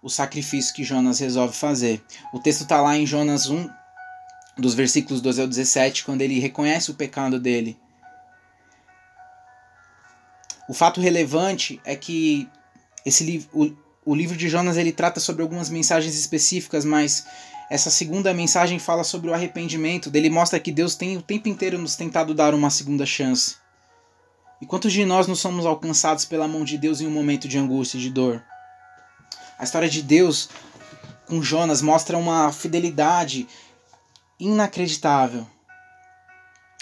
o 0.04 0.10
sacrifício 0.10 0.74
que 0.74 0.84
Jonas 0.84 1.18
resolve 1.18 1.56
fazer. 1.56 2.04
O 2.30 2.38
texto 2.38 2.60
está 2.60 2.78
lá 2.78 2.94
em 2.94 3.06
Jonas 3.06 3.48
1, 3.48 3.70
dos 4.58 4.74
versículos 4.74 5.22
12 5.22 5.40
ao 5.40 5.48
17, 5.48 6.04
quando 6.04 6.20
ele 6.20 6.38
reconhece 6.38 6.90
o 6.90 6.94
pecado 6.94 7.40
dele. 7.40 7.74
O 10.68 10.74
fato 10.74 11.00
relevante 11.00 11.80
é 11.86 11.96
que 11.96 12.46
esse 13.04 13.24
livro, 13.24 13.48
o, 13.54 14.12
o 14.12 14.14
livro 14.14 14.36
de 14.36 14.46
Jonas 14.46 14.76
ele 14.76 14.92
trata 14.92 15.20
sobre 15.20 15.42
algumas 15.42 15.70
mensagens 15.70 16.14
específicas, 16.14 16.84
mas 16.84 17.26
essa 17.70 17.90
segunda 17.90 18.34
mensagem 18.34 18.78
fala 18.78 19.04
sobre 19.04 19.30
o 19.30 19.34
arrependimento. 19.34 20.10
Ele 20.12 20.28
mostra 20.28 20.60
que 20.60 20.70
Deus 20.70 20.94
tem 20.94 21.16
o 21.16 21.22
tempo 21.22 21.48
inteiro 21.48 21.78
nos 21.78 21.96
tentado 21.96 22.34
dar 22.34 22.54
uma 22.54 22.68
segunda 22.68 23.06
chance. 23.06 23.56
E 24.60 24.66
quantos 24.66 24.92
de 24.92 25.06
nós 25.06 25.26
não 25.26 25.34
somos 25.34 25.64
alcançados 25.64 26.26
pela 26.26 26.46
mão 26.46 26.62
de 26.62 26.76
Deus 26.76 27.00
em 27.00 27.06
um 27.06 27.10
momento 27.10 27.48
de 27.48 27.56
angústia 27.56 27.96
e 27.96 28.02
de 28.02 28.10
dor? 28.10 28.44
A 29.58 29.64
história 29.64 29.88
de 29.88 30.02
Deus 30.02 30.48
com 31.26 31.42
Jonas 31.42 31.80
mostra 31.80 32.18
uma 32.18 32.52
fidelidade 32.52 33.46
inacreditável. 34.38 35.46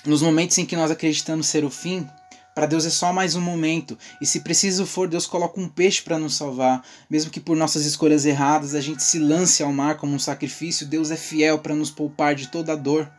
Nos 0.05 0.23
momentos 0.23 0.59
em 0.59 0.67
que 0.67 0.75
nós 0.75 0.91
acreditamos 0.91 1.47
ser 1.47 1.65
o 1.65 1.71
fim, 1.71 2.09
para 2.55 2.67
Deus 2.67 2.85
é 2.85 2.91
só 2.91 3.13
mais 3.13 3.35
um 3.35 3.41
momento, 3.41 3.97
e 4.21 4.27
se 4.27 4.41
preciso 4.41 4.85
for, 4.85 5.09
Deus 5.09 5.27
coloca 5.27 5.61
um 5.61 5.69
peixe 5.69 6.03
para 6.03 6.19
nos 6.19 6.35
salvar. 6.35 6.85
Mesmo 7.09 7.31
que 7.31 7.41
por 7.41 7.57
nossas 7.57 7.87
escolhas 7.87 8.27
erradas 8.27 8.75
a 8.75 8.81
gente 8.81 9.03
se 9.03 9.19
lance 9.19 9.63
ao 9.63 9.73
mar 9.73 9.97
como 9.97 10.15
um 10.15 10.19
sacrifício, 10.19 10.87
Deus 10.87 11.11
é 11.11 11.17
fiel 11.17 11.61
para 11.61 11.75
nos 11.75 11.91
poupar 11.91 12.35
de 12.35 12.49
toda 12.49 12.73
a 12.73 12.77
dor. 12.77 13.11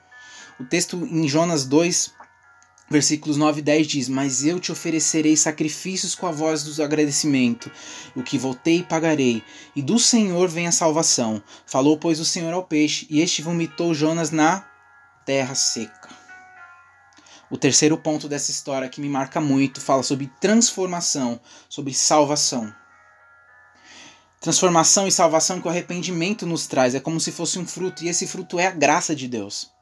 O 0.60 0.66
texto 0.66 0.98
em 1.10 1.28
Jonas 1.28 1.66
2, 1.66 2.12
versículos 2.94 3.38
9 3.38 3.60
e 3.60 3.64
10 3.64 3.88
diz: 3.88 4.08
Mas 4.08 4.46
eu 4.46 4.60
te 4.60 4.72
oferecerei 4.72 5.36
sacrifícios 5.36 6.14
com 6.14 6.28
a 6.28 6.32
voz 6.32 6.64
do 6.64 6.84
agradecimento, 6.84 7.72
o 8.16 8.22
que 8.22 8.38
voltei 8.38 8.78
e 8.78 8.84
pagarei, 8.84 9.44
e 9.76 9.82
do 9.82 9.98
Senhor 9.98 10.48
vem 10.48 10.68
a 10.68 10.72
salvação. 10.72 11.42
Falou, 11.66 11.98
pois, 11.98 12.20
o 12.20 12.26
Senhor 12.26 12.54
ao 12.54 12.64
peixe, 12.64 13.08
e 13.10 13.20
este 13.20 13.42
vomitou 13.42 13.94
Jonas 13.94 14.30
na 14.30 14.64
terra 15.26 15.56
seca. 15.56 16.10
O 17.50 17.58
terceiro 17.58 17.98
ponto 17.98 18.30
dessa 18.30 18.52
história 18.52 18.88
que 18.88 19.02
me 19.02 19.10
marca 19.10 19.42
muito 19.42 19.82
fala 19.82 20.04
sobre 20.04 20.32
transformação, 20.40 21.40
sobre 21.68 21.94
salvação. 21.94 22.74
Transformação 24.40 25.08
e 25.08 25.12
salvação 25.12 25.60
que 25.60 25.68
o 25.68 25.70
arrependimento 25.70 26.46
nos 26.46 26.68
traz 26.68 26.94
é 26.94 27.00
como 27.00 27.20
se 27.20 27.32
fosse 27.32 27.58
um 27.58 27.66
fruto, 27.66 28.04
e 28.04 28.08
esse 28.08 28.28
fruto 28.28 28.60
é 28.60 28.68
a 28.68 28.72
graça 28.72 29.16
de 29.16 29.28
Deus. 29.28 29.73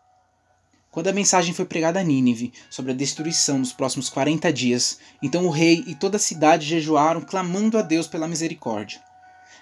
Quando 0.91 1.07
a 1.07 1.13
mensagem 1.13 1.53
foi 1.53 1.63
pregada 1.63 2.01
a 2.01 2.03
Nínive 2.03 2.51
sobre 2.69 2.91
a 2.91 2.95
destruição 2.95 3.57
nos 3.57 3.71
próximos 3.71 4.09
40 4.09 4.51
dias, 4.51 4.99
então 5.23 5.45
o 5.45 5.49
rei 5.49 5.85
e 5.87 5.95
toda 5.95 6.17
a 6.17 6.19
cidade 6.19 6.67
jejuaram, 6.67 7.21
clamando 7.21 7.77
a 7.77 7.81
Deus 7.81 8.07
pela 8.07 8.27
misericórdia. 8.27 9.01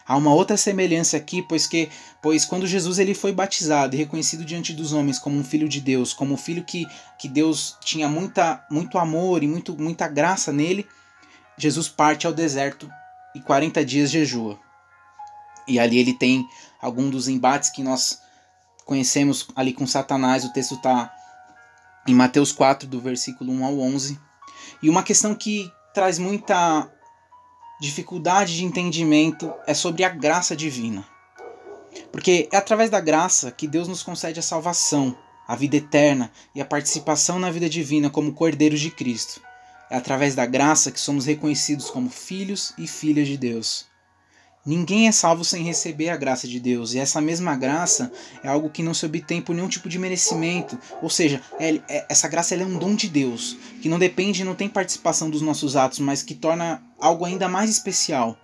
Há 0.08 0.18
uma 0.18 0.34
outra 0.34 0.58
semelhança 0.58 1.18
aqui, 1.18 1.44
pois 1.44 1.68
que, 1.68 1.88
pois 2.20 2.46
quando 2.46 2.66
Jesus 2.66 2.98
ele 2.98 3.14
foi 3.14 3.32
batizado 3.32 3.96
e 3.96 4.00
reconhecido 4.00 4.44
diante 4.44 4.74
dos 4.74 4.92
homens 4.92 5.20
como 5.20 5.38
um 5.38 5.44
filho 5.44 5.70
de 5.70 5.80
Deus, 5.80 6.14
como 6.14 6.34
um 6.34 6.38
filho 6.38 6.64
que, 6.64 6.88
que 7.20 7.30
Deus 7.30 7.78
tinha 7.86 8.10
muita, 8.10 8.66
muito 8.72 8.98
amor 8.98 9.44
e 9.44 9.48
muito, 9.48 9.78
muita 9.78 10.08
graça 10.08 10.52
nele, 10.52 10.88
Jesus 11.56 11.88
parte 11.88 12.26
ao 12.26 12.34
deserto 12.34 12.90
e 13.36 13.40
40 13.40 13.86
dias 13.86 14.10
jejua. 14.10 14.60
E 15.68 15.80
ali 15.80 16.00
ele 16.00 16.14
tem 16.14 16.44
algum 16.82 17.08
dos 17.08 17.28
embates 17.28 17.70
que 17.70 17.84
nós 17.84 18.20
conhecemos 18.84 19.48
ali 19.56 19.74
com 19.74 19.86
Satanás, 19.86 20.44
o 20.44 20.52
texto 20.52 20.74
está 20.74 21.19
em 22.08 22.14
Mateus 22.14 22.52
4, 22.52 22.88
do 22.88 23.00
versículo 23.00 23.52
1 23.52 23.66
ao 23.66 23.80
11. 23.80 24.20
E 24.82 24.90
uma 24.90 25.04
questão 25.04 25.36
que 25.36 25.72
traz 25.94 26.18
muita 26.18 26.90
dificuldade 27.80 28.56
de 28.58 28.66
entendimento 28.66 29.54
é 29.66 29.74
sobre 29.74 30.04
a 30.04 30.10
graça 30.10 30.56
divina. 30.56 31.06
Porque 32.12 32.48
é 32.52 32.58
através 32.58 32.90
da 32.90 33.00
graça 33.00 33.52
que 33.52 33.68
Deus 33.68 33.88
nos 33.88 34.04
concede 34.04 34.40
a 34.40 34.44
salvação, 34.44 35.18
a 35.48 35.56
vida 35.56 35.78
eterna 35.78 36.32
e 36.54 36.62
a 36.62 36.66
participação 36.66 37.40
na 37.40 37.50
vida 37.50 37.70
divina 37.70 38.10
como 38.10 38.34
cordeiros 38.34 38.80
de 38.80 38.92
Cristo. 38.92 39.42
É 39.90 39.98
através 39.98 40.36
da 40.36 40.46
graça 40.46 40.92
que 40.92 41.00
somos 41.00 41.26
reconhecidos 41.26 41.90
como 41.90 42.10
filhos 42.10 42.74
e 42.78 42.86
filhas 42.86 43.28
de 43.28 43.38
Deus. 43.38 43.89
Ninguém 44.66 45.08
é 45.08 45.12
salvo 45.12 45.46
sem 45.46 45.64
receber 45.64 46.10
a 46.10 46.18
graça 46.18 46.48
de 46.48 46.60
Deus, 46.60 46.94
e 46.94 47.00
essa 47.00 47.22
mesma 47.22 47.56
graça 47.56 48.12
é 48.44 48.48
algo 48.50 48.70
que 48.70 48.84
não 48.84 48.94
se 48.94 49.06
obtém 49.06 49.42
por 49.42 49.56
nenhum 49.56 49.70
tipo 49.70 49.88
de 49.88 49.98
merecimento. 49.98 50.78
Ou 51.02 51.10
seja, 51.10 51.42
é, 51.58 51.82
é, 51.88 52.06
essa 52.10 52.28
graça 52.28 52.54
é 52.54 52.66
um 52.66 52.78
dom 52.78 52.94
de 52.94 53.08
Deus, 53.08 53.58
que 53.82 53.88
não 53.88 53.98
depende, 53.98 54.44
não 54.44 54.56
tem 54.56 54.68
participação 54.68 55.30
dos 55.30 55.42
nossos 55.42 55.76
atos, 55.76 56.00
mas 56.00 56.22
que 56.22 56.36
torna 56.36 56.84
algo 57.00 57.24
ainda 57.24 57.48
mais 57.48 57.70
especial. 57.70 58.38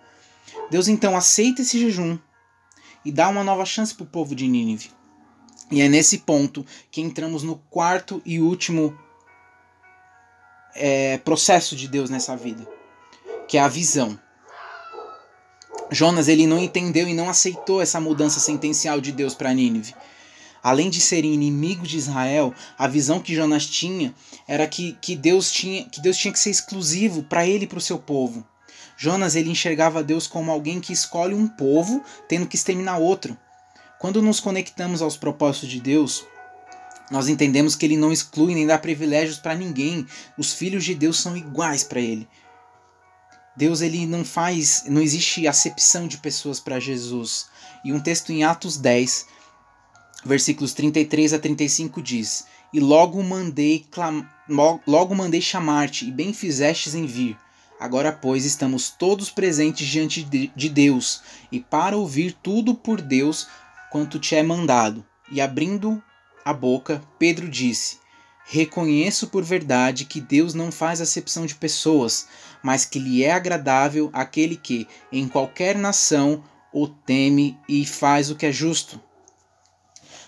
Deus 0.72 0.88
então 0.88 1.16
aceita 1.16 1.62
esse 1.62 1.80
jejum 1.80 2.18
e 3.04 3.12
dá 3.12 3.28
uma 3.28 3.44
nova 3.44 3.66
chance 3.66 3.94
para 3.94 4.04
o 4.04 4.08
povo 4.08 4.34
de 4.34 4.48
Nínive. 4.48 4.92
E 5.70 5.82
é 5.82 5.90
nesse 5.90 6.20
ponto 6.20 6.66
que 6.90 7.02
entramos 7.02 7.44
no 7.44 7.58
quarto 7.70 8.22
e 8.26 8.40
último 8.40 8.98
é, 10.74 11.18
processo 11.20 11.76
de 11.76 11.88
Deus 11.88 12.10
nessa 12.10 12.36
vida, 12.36 12.68
que 13.48 13.58
é 13.58 13.62
a 13.62 13.68
visão. 13.68 14.20
Jonas 15.92 16.28
ele 16.28 16.48
não 16.48 16.60
entendeu 16.60 17.08
e 17.08 17.14
não 17.14 17.30
aceitou 17.30 17.82
essa 17.82 18.00
mudança 18.00 18.40
sentencial 18.40 19.00
de 19.00 19.12
Deus 19.12 19.36
para 19.36 19.54
Nínive. 19.54 19.94
Além 20.64 20.90
de 20.90 21.00
ser 21.00 21.24
inimigo 21.24 21.86
de 21.86 21.98
Israel, 21.98 22.52
a 22.78 22.88
visão 22.88 23.20
que 23.20 23.36
Jonas 23.36 23.68
tinha 23.68 24.16
era 24.48 24.66
que, 24.66 24.98
que, 25.00 25.16
Deus, 25.16 25.52
tinha, 25.52 25.86
que 25.86 26.02
Deus 26.02 26.18
tinha 26.18 26.34
que 26.34 26.40
ser 26.40 26.50
exclusivo 26.50 27.22
para 27.22 27.46
ele 27.46 27.66
e 27.66 27.68
para 27.68 27.78
o 27.78 27.82
seu 27.82 28.00
povo. 28.00 28.44
Jonas 28.98 29.36
ele 29.36 29.52
enxergava 29.52 30.04
Deus 30.04 30.26
como 30.26 30.52
alguém 30.52 30.80
que 30.80 30.92
escolhe 30.92 31.36
um 31.36 31.48
povo 31.48 32.04
tendo 32.28 32.48
que 32.48 32.56
exterminar 32.56 32.98
outro. 32.98 33.38
Quando 34.00 34.22
nos 34.22 34.40
conectamos 34.40 35.04
aos 35.04 35.16
propósitos 35.16 35.70
de 35.70 35.80
Deus, 35.80 36.26
nós 37.12 37.28
entendemos 37.28 37.76
que 37.76 37.86
ele 37.86 37.98
não 37.98 38.12
exclui 38.12 38.56
nem 38.56 38.66
dá 38.66 38.78
privilégios 38.78 39.38
para 39.38 39.54
ninguém. 39.54 40.08
Os 40.36 40.54
filhos 40.54 40.84
de 40.84 40.96
Deus 40.96 41.20
são 41.20 41.38
iguais 41.38 41.84
para 41.84 42.00
ele. 42.00 42.28
Deus 43.56 43.82
ele 43.82 44.06
não 44.06 44.26
faz, 44.26 44.84
não 44.88 45.02
existe 45.02 45.48
acepção 45.48 46.08
de 46.08 46.18
pessoas 46.18 46.60
para 46.60 46.80
Jesus. 46.80 47.48
E 47.84 47.94
um 47.94 48.00
texto 48.00 48.32
em 48.32 48.44
Atos 48.44 48.78
10, 48.78 49.28
versículos 50.26 50.74
33 50.74 51.34
a 51.34 51.40
35 51.40 52.02
diz: 52.02 52.46
E 52.74 52.80
logo 52.80 53.22
mandei 53.24 53.86
logo 54.86 55.16
mandei 55.16 55.42
chamar-te, 55.42 56.06
e 56.06 56.12
bem 56.12 56.34
fizestes 56.34 56.94
em 56.96 57.06
vir. 57.06 57.38
Agora, 57.80 58.12
pois, 58.12 58.46
estamos 58.46 58.90
todos 58.90 59.30
presentes 59.30 59.88
diante 59.88 60.24
de 60.24 60.70
Deus, 60.70 61.22
e 61.52 61.60
para 61.60 61.98
ouvir 61.98 62.36
tudo 62.42 62.74
por 62.76 63.02
Deus 63.02 63.48
quanto 63.92 64.20
te 64.20 64.36
é 64.36 64.44
mandado. 64.44 65.06
E 65.32 65.40
abrindo 65.42 66.02
a 66.44 66.54
boca, 66.54 67.02
Pedro 67.18 67.50
disse: 67.50 67.98
Reconheço 68.48 69.28
por 69.28 69.44
verdade 69.44 70.06
que 70.06 70.22
Deus 70.22 70.54
não 70.54 70.72
faz 70.72 71.02
acepção 71.02 71.48
de 71.48 71.56
pessoas, 71.56 72.28
mas 72.62 72.86
que 72.86 73.00
lhe 73.00 73.24
é 73.24 73.32
agradável 73.32 74.10
aquele 74.14 74.56
que, 74.56 74.88
em 75.12 75.28
qualquer 75.28 75.76
nação, 75.76 76.44
o 76.72 76.88
teme 76.88 77.58
e 77.68 77.86
faz 77.86 78.30
o 78.30 78.36
que 78.36 78.46
é 78.46 78.52
justo. 78.52 79.02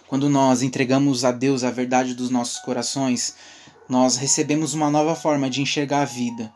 Quando 0.07 0.29
nós 0.29 0.63
entregamos 0.63 1.23
a 1.23 1.31
Deus 1.31 1.63
a 1.63 1.69
verdade 1.69 2.15
dos 2.15 2.29
nossos 2.29 2.57
corações, 2.59 3.35
nós 3.87 4.17
recebemos 4.17 4.73
uma 4.73 4.89
nova 4.89 5.15
forma 5.15 5.49
de 5.49 5.61
enxergar 5.61 6.01
a 6.01 6.05
vida. 6.05 6.51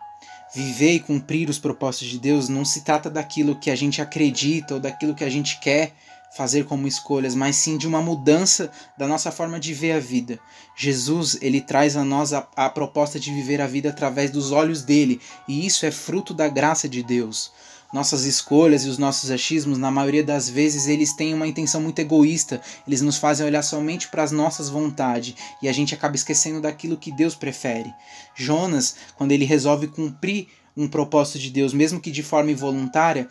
Viver 0.55 0.93
e 0.93 0.99
cumprir 0.99 1.49
os 1.49 1.59
propósitos 1.59 2.09
de 2.09 2.19
Deus 2.19 2.49
não 2.49 2.65
se 2.65 2.83
trata 2.83 3.09
daquilo 3.09 3.59
que 3.59 3.69
a 3.69 3.75
gente 3.75 4.01
acredita 4.01 4.73
ou 4.73 4.79
daquilo 4.79 5.13
que 5.13 5.23
a 5.23 5.29
gente 5.29 5.59
quer, 5.59 5.93
fazer 6.35 6.65
como 6.65 6.87
escolhas, 6.87 7.35
mas 7.35 7.57
sim 7.57 7.77
de 7.77 7.87
uma 7.87 8.01
mudança 8.01 8.71
da 8.97 9.07
nossa 9.07 9.31
forma 9.31 9.59
de 9.59 9.73
ver 9.73 9.93
a 9.93 9.99
vida. 9.99 10.39
Jesus, 10.75 11.37
ele 11.41 11.59
traz 11.59 11.97
a 11.97 12.03
nós 12.03 12.31
a, 12.33 12.47
a, 12.55 12.69
proposta 12.69 13.19
de 13.19 13.33
viver 13.33 13.59
a 13.59 13.67
vida 13.67 13.89
através 13.89 14.31
dos 14.31 14.51
olhos 14.51 14.81
dele, 14.81 15.19
e 15.47 15.65
isso 15.65 15.85
é 15.85 15.91
fruto 15.91 16.33
da 16.33 16.47
graça 16.47 16.87
de 16.87 17.03
Deus. 17.03 17.51
Nossas 17.93 18.23
escolhas 18.23 18.85
e 18.85 18.87
os 18.87 18.97
nossos 18.97 19.29
achismos, 19.29 19.77
na 19.77 19.91
maioria 19.91 20.23
das 20.23 20.49
vezes, 20.49 20.87
eles 20.87 21.11
têm 21.11 21.33
uma 21.33 21.45
intenção 21.45 21.81
muito 21.81 21.99
egoísta, 21.99 22.61
eles 22.87 23.01
nos 23.01 23.17
fazem 23.17 23.45
olhar 23.45 23.61
somente 23.61 24.07
para 24.07 24.23
as 24.23 24.31
nossas 24.31 24.69
vontades 24.69 25.35
e 25.61 25.67
a 25.67 25.73
gente 25.73 25.93
acaba 25.93 26.15
esquecendo 26.15 26.61
daquilo 26.61 26.95
que 26.95 27.11
Deus 27.11 27.35
prefere. 27.35 27.93
Jonas, 28.33 28.95
quando 29.17 29.33
ele 29.33 29.43
resolve 29.43 29.87
cumprir 29.87 30.47
um 30.75 30.87
propósito 30.87 31.39
de 31.39 31.49
Deus, 31.49 31.73
mesmo 31.73 31.99
que 31.99 32.11
de 32.11 32.23
forma 32.23 32.51
involuntária, 32.51 33.27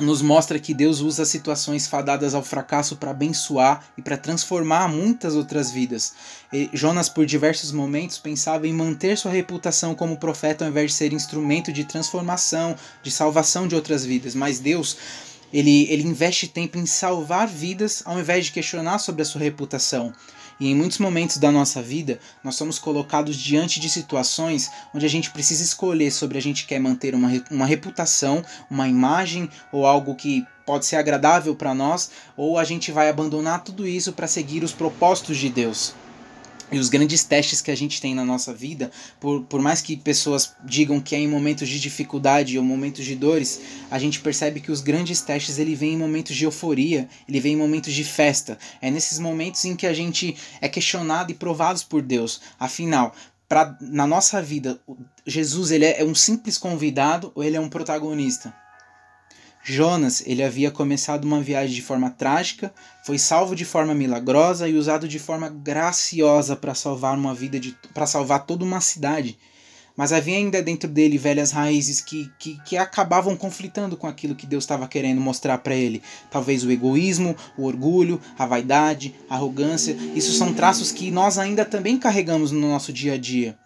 nos 0.00 0.20
mostra 0.20 0.58
que 0.58 0.74
Deus 0.74 1.00
usa 1.00 1.24
situações 1.24 1.86
fadadas 1.86 2.34
ao 2.34 2.42
fracasso 2.42 2.96
para 2.96 3.12
abençoar 3.12 3.84
e 3.96 4.02
para 4.02 4.16
transformar 4.16 4.88
muitas 4.88 5.34
outras 5.34 5.70
vidas. 5.70 6.14
E 6.52 6.68
Jonas, 6.72 7.08
por 7.08 7.24
diversos 7.24 7.70
momentos, 7.70 8.18
pensava 8.18 8.66
em 8.66 8.72
manter 8.72 9.16
sua 9.16 9.30
reputação 9.30 9.94
como 9.94 10.16
profeta 10.16 10.64
ao 10.64 10.70
invés 10.70 10.90
de 10.90 10.96
ser 10.96 11.12
instrumento 11.12 11.72
de 11.72 11.84
transformação, 11.84 12.74
de 13.02 13.10
salvação 13.10 13.68
de 13.68 13.76
outras 13.76 14.04
vidas. 14.04 14.34
Mas 14.34 14.58
Deus, 14.58 14.96
ele, 15.52 15.84
ele 15.90 16.02
investe 16.02 16.48
tempo 16.48 16.76
em 16.76 16.86
salvar 16.86 17.46
vidas 17.46 18.02
ao 18.04 18.18
invés 18.18 18.46
de 18.46 18.52
questionar 18.52 18.98
sobre 18.98 19.22
a 19.22 19.24
sua 19.24 19.42
reputação. 19.42 20.12
E 20.58 20.70
em 20.70 20.74
muitos 20.74 20.98
momentos 20.98 21.38
da 21.38 21.50
nossa 21.50 21.82
vida, 21.82 22.18
nós 22.42 22.54
somos 22.54 22.78
colocados 22.78 23.36
diante 23.36 23.80
de 23.80 23.88
situações 23.88 24.70
onde 24.94 25.04
a 25.04 25.08
gente 25.08 25.30
precisa 25.30 25.62
escolher 25.62 26.10
sobre 26.10 26.38
a 26.38 26.42
gente 26.42 26.66
quer 26.66 26.78
manter 26.78 27.14
uma, 27.14 27.30
uma 27.50 27.66
reputação, 27.66 28.44
uma 28.70 28.88
imagem 28.88 29.48
ou 29.72 29.86
algo 29.86 30.14
que 30.14 30.46
pode 30.64 30.86
ser 30.86 30.96
agradável 30.96 31.54
para 31.54 31.74
nós, 31.74 32.10
ou 32.36 32.58
a 32.58 32.64
gente 32.64 32.90
vai 32.90 33.08
abandonar 33.10 33.62
tudo 33.62 33.86
isso 33.86 34.12
para 34.12 34.26
seguir 34.26 34.64
os 34.64 34.72
propósitos 34.72 35.36
de 35.36 35.50
Deus. 35.50 35.94
E 36.74 36.78
os 36.78 36.88
grandes 36.88 37.22
testes 37.22 37.60
que 37.60 37.70
a 37.70 37.76
gente 37.76 38.00
tem 38.00 38.16
na 38.16 38.24
nossa 38.24 38.52
vida, 38.52 38.90
por, 39.20 39.42
por 39.44 39.62
mais 39.62 39.80
que 39.80 39.96
pessoas 39.96 40.56
digam 40.64 41.00
que 41.00 41.14
é 41.14 41.20
em 41.20 41.28
momentos 41.28 41.68
de 41.68 41.78
dificuldade 41.78 42.58
ou 42.58 42.64
momentos 42.64 43.04
de 43.04 43.14
dores, 43.14 43.60
a 43.88 43.96
gente 43.96 44.18
percebe 44.18 44.58
que 44.58 44.72
os 44.72 44.80
grandes 44.80 45.20
testes 45.20 45.60
ele 45.60 45.76
vem 45.76 45.92
em 45.92 45.96
momentos 45.96 46.34
de 46.34 46.44
euforia, 46.44 47.08
ele 47.28 47.38
vem 47.38 47.52
em 47.52 47.56
momentos 47.56 47.92
de 47.92 48.02
festa. 48.02 48.58
É 48.82 48.90
nesses 48.90 49.20
momentos 49.20 49.64
em 49.64 49.76
que 49.76 49.86
a 49.86 49.94
gente 49.94 50.36
é 50.60 50.68
questionado 50.68 51.30
e 51.30 51.34
provado 51.36 51.80
por 51.88 52.02
Deus. 52.02 52.40
Afinal, 52.58 53.14
pra, 53.48 53.78
na 53.80 54.04
nossa 54.04 54.42
vida, 54.42 54.80
Jesus 55.24 55.70
ele 55.70 55.84
é 55.84 56.04
um 56.04 56.12
simples 56.12 56.58
convidado 56.58 57.30
ou 57.36 57.44
ele 57.44 57.56
é 57.56 57.60
um 57.60 57.68
protagonista? 57.68 58.52
Jonas, 59.66 60.22
ele 60.26 60.42
havia 60.42 60.70
começado 60.70 61.24
uma 61.24 61.40
viagem 61.40 61.74
de 61.74 61.80
forma 61.80 62.10
trágica, 62.10 62.70
foi 63.02 63.18
salvo 63.18 63.56
de 63.56 63.64
forma 63.64 63.94
milagrosa 63.94 64.68
e 64.68 64.76
usado 64.76 65.08
de 65.08 65.18
forma 65.18 65.48
graciosa 65.48 66.54
para 66.54 66.74
salvar 66.74 67.16
uma 67.16 67.34
vida 67.34 67.58
de 67.58 67.74
para 67.94 68.06
salvar 68.06 68.44
toda 68.44 68.62
uma 68.62 68.82
cidade. 68.82 69.38
Mas 69.96 70.12
havia 70.12 70.36
ainda 70.36 70.60
dentro 70.60 70.86
dele 70.86 71.16
velhas 71.16 71.50
raízes 71.50 72.02
que, 72.02 72.30
que, 72.38 72.60
que 72.64 72.76
acabavam 72.76 73.36
conflitando 73.36 73.96
com 73.96 74.06
aquilo 74.06 74.34
que 74.34 74.44
Deus 74.44 74.64
estava 74.64 74.86
querendo 74.86 75.20
mostrar 75.20 75.56
para 75.58 75.74
ele. 75.74 76.02
Talvez 76.30 76.62
o 76.62 76.70
egoísmo, 76.70 77.34
o 77.56 77.64
orgulho, 77.64 78.20
a 78.36 78.44
vaidade, 78.44 79.14
a 79.30 79.36
arrogância. 79.36 79.96
Isso 80.14 80.32
são 80.32 80.52
traços 80.52 80.92
que 80.92 81.10
nós 81.10 81.38
ainda 81.38 81.64
também 81.64 81.96
carregamos 81.96 82.50
no 82.50 82.60
nosso 82.60 82.92
dia 82.92 83.14
a 83.14 83.18
dia. 83.18 83.56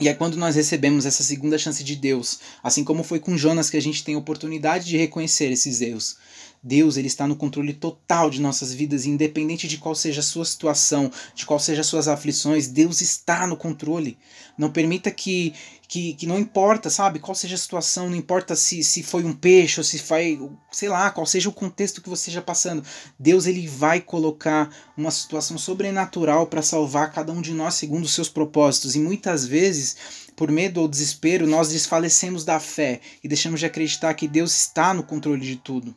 E 0.00 0.08
é 0.08 0.14
quando 0.14 0.36
nós 0.36 0.54
recebemos 0.54 1.04
essa 1.04 1.24
segunda 1.24 1.58
chance 1.58 1.82
de 1.82 1.96
Deus, 1.96 2.38
assim 2.62 2.84
como 2.84 3.02
foi 3.02 3.18
com 3.18 3.36
Jonas 3.36 3.68
que 3.68 3.76
a 3.76 3.82
gente 3.82 4.04
tem 4.04 4.14
a 4.14 4.18
oportunidade 4.18 4.86
de 4.86 4.96
reconhecer 4.96 5.50
esses 5.50 5.80
erros. 5.80 6.16
Deus 6.62 6.96
ele 6.96 7.06
está 7.06 7.26
no 7.26 7.36
controle 7.36 7.72
total 7.72 8.28
de 8.30 8.40
nossas 8.40 8.72
vidas, 8.72 9.06
independente 9.06 9.68
de 9.68 9.78
qual 9.78 9.94
seja 9.94 10.20
a 10.20 10.24
sua 10.24 10.44
situação, 10.44 11.10
de 11.34 11.46
qual 11.46 11.58
sejam 11.58 11.80
as 11.80 11.86
suas 11.86 12.08
aflições, 12.08 12.68
Deus 12.68 13.00
está 13.00 13.46
no 13.46 13.56
controle. 13.56 14.18
Não 14.56 14.70
permita 14.70 15.10
que, 15.10 15.54
que, 15.86 16.14
que 16.14 16.26
não 16.26 16.38
importa, 16.38 16.90
sabe, 16.90 17.20
qual 17.20 17.34
seja 17.34 17.54
a 17.54 17.58
situação, 17.58 18.10
não 18.10 18.16
importa 18.16 18.56
se, 18.56 18.82
se 18.82 19.04
foi 19.04 19.22
um 19.24 19.32
peixe 19.32 19.78
ou 19.78 19.84
se 19.84 20.00
foi, 20.00 20.40
sei 20.72 20.88
lá, 20.88 21.10
qual 21.10 21.24
seja 21.24 21.48
o 21.48 21.52
contexto 21.52 22.02
que 22.02 22.08
você 22.08 22.22
esteja 22.22 22.42
passando, 22.42 22.82
Deus 23.18 23.46
ele 23.46 23.68
vai 23.68 24.00
colocar 24.00 24.68
uma 24.96 25.12
situação 25.12 25.56
sobrenatural 25.56 26.48
para 26.48 26.60
salvar 26.60 27.12
cada 27.12 27.32
um 27.32 27.40
de 27.40 27.52
nós 27.52 27.74
segundo 27.74 28.04
os 28.04 28.14
seus 28.14 28.28
propósitos. 28.28 28.96
E 28.96 28.98
muitas 28.98 29.46
vezes, 29.46 29.96
por 30.34 30.50
medo 30.50 30.80
ou 30.80 30.88
desespero, 30.88 31.46
nós 31.46 31.68
desfalecemos 31.68 32.44
da 32.44 32.58
fé 32.58 33.00
e 33.22 33.28
deixamos 33.28 33.60
de 33.60 33.66
acreditar 33.66 34.12
que 34.14 34.26
Deus 34.26 34.56
está 34.56 34.92
no 34.92 35.04
controle 35.04 35.46
de 35.46 35.56
tudo 35.56 35.94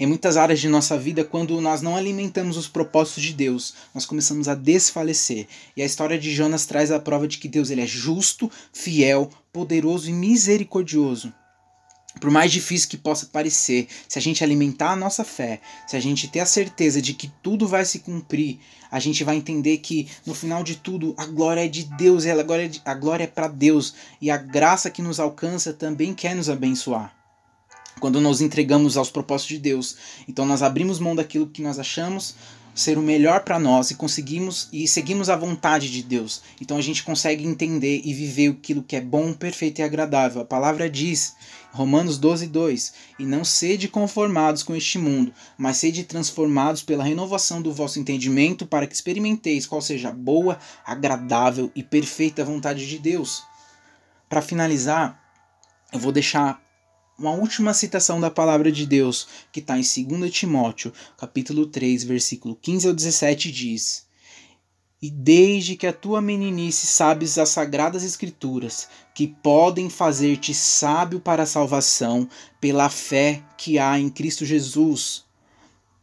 em 0.00 0.06
muitas 0.06 0.38
áreas 0.38 0.58
de 0.58 0.66
nossa 0.66 0.96
vida, 0.96 1.22
quando 1.22 1.60
nós 1.60 1.82
não 1.82 1.94
alimentamos 1.94 2.56
os 2.56 2.66
propósitos 2.66 3.22
de 3.22 3.34
Deus, 3.34 3.74
nós 3.94 4.06
começamos 4.06 4.48
a 4.48 4.54
desfalecer. 4.54 5.46
E 5.76 5.82
a 5.82 5.84
história 5.84 6.18
de 6.18 6.34
Jonas 6.34 6.64
traz 6.64 6.90
a 6.90 6.98
prova 6.98 7.28
de 7.28 7.36
que 7.36 7.46
Deus 7.46 7.68
ele 7.68 7.82
é 7.82 7.86
justo, 7.86 8.50
fiel, 8.72 9.28
poderoso 9.52 10.08
e 10.08 10.12
misericordioso. 10.14 11.30
Por 12.18 12.30
mais 12.30 12.50
difícil 12.50 12.88
que 12.88 12.96
possa 12.96 13.26
parecer, 13.26 13.88
se 14.08 14.18
a 14.18 14.22
gente 14.22 14.42
alimentar 14.42 14.92
a 14.92 14.96
nossa 14.96 15.22
fé, 15.22 15.60
se 15.86 15.96
a 15.96 16.00
gente 16.00 16.28
ter 16.28 16.40
a 16.40 16.46
certeza 16.46 17.02
de 17.02 17.12
que 17.12 17.30
tudo 17.42 17.68
vai 17.68 17.84
se 17.84 17.98
cumprir, 17.98 18.58
a 18.90 18.98
gente 18.98 19.22
vai 19.22 19.36
entender 19.36 19.78
que 19.78 20.08
no 20.24 20.34
final 20.34 20.64
de 20.64 20.76
tudo 20.76 21.14
a 21.18 21.26
glória 21.26 21.66
é 21.66 21.68
de 21.68 21.84
Deus, 21.84 22.24
a 22.26 22.42
glória, 22.42 23.22
é 23.22 23.24
é 23.24 23.26
para 23.26 23.48
Deus 23.48 23.94
e 24.18 24.30
a 24.30 24.38
graça 24.38 24.90
que 24.90 25.02
nos 25.02 25.20
alcança 25.20 25.74
também 25.74 26.14
quer 26.14 26.34
nos 26.34 26.48
abençoar 26.48 27.19
quando 28.00 28.20
nos 28.20 28.40
entregamos 28.40 28.96
aos 28.96 29.10
propósitos 29.10 29.56
de 29.56 29.62
Deus. 29.62 29.96
Então 30.26 30.44
nós 30.44 30.62
abrimos 30.62 30.98
mão 30.98 31.14
daquilo 31.14 31.46
que 31.46 31.62
nós 31.62 31.78
achamos 31.78 32.34
ser 32.74 32.96
o 32.96 33.02
melhor 33.02 33.44
para 33.44 33.58
nós 33.58 33.90
e 33.90 33.94
conseguimos 33.94 34.68
e 34.72 34.86
seguimos 34.86 35.28
a 35.28 35.36
vontade 35.36 35.90
de 35.90 36.02
Deus. 36.02 36.42
Então 36.60 36.76
a 36.76 36.80
gente 36.80 37.02
consegue 37.02 37.46
entender 37.46 38.00
e 38.04 38.14
viver 38.14 38.52
aquilo 38.52 38.82
que 38.82 38.96
é 38.96 39.00
bom, 39.00 39.32
perfeito 39.32 39.80
e 39.80 39.82
agradável. 39.82 40.40
A 40.40 40.44
palavra 40.44 40.88
diz, 40.88 41.34
Romanos 41.72 42.18
12, 42.18 42.46
2: 42.46 42.92
E 43.18 43.24
não 43.24 43.44
sede 43.44 43.88
conformados 43.88 44.62
com 44.62 44.74
este 44.74 44.98
mundo, 44.98 45.32
mas 45.58 45.76
sede 45.76 46.04
transformados 46.04 46.82
pela 46.82 47.04
renovação 47.04 47.60
do 47.60 47.72
vosso 47.72 47.98
entendimento, 47.98 48.66
para 48.66 48.86
que 48.86 48.94
experimenteis 48.94 49.66
qual 49.66 49.80
seja 49.80 50.08
a 50.08 50.12
boa, 50.12 50.58
agradável 50.84 51.70
e 51.74 51.82
perfeita 51.82 52.44
vontade 52.44 52.88
de 52.88 52.98
Deus. 52.98 53.42
Para 54.28 54.42
finalizar, 54.42 55.20
eu 55.92 55.98
vou 55.98 56.12
deixar 56.12 56.62
uma 57.20 57.32
última 57.32 57.74
citação 57.74 58.18
da 58.18 58.30
palavra 58.30 58.72
de 58.72 58.86
Deus, 58.86 59.28
que 59.52 59.60
está 59.60 59.78
em 59.78 59.82
2 59.82 60.32
Timóteo, 60.32 60.90
capítulo 61.18 61.66
3, 61.66 62.02
versículo 62.04 62.56
15 62.56 62.88
ao 62.88 62.94
17, 62.94 63.52
diz: 63.52 64.06
E 65.02 65.10
desde 65.10 65.76
que 65.76 65.86
a 65.86 65.92
tua 65.92 66.22
meninice 66.22 66.86
sabes 66.86 67.36
as 67.36 67.50
sagradas 67.50 68.04
escrituras, 68.04 68.88
que 69.14 69.26
podem 69.26 69.90
fazer-te 69.90 70.54
sábio 70.54 71.20
para 71.20 71.42
a 71.42 71.46
salvação 71.46 72.26
pela 72.58 72.88
fé 72.88 73.42
que 73.58 73.78
há 73.78 73.98
em 73.98 74.08
Cristo 74.08 74.46
Jesus. 74.46 75.24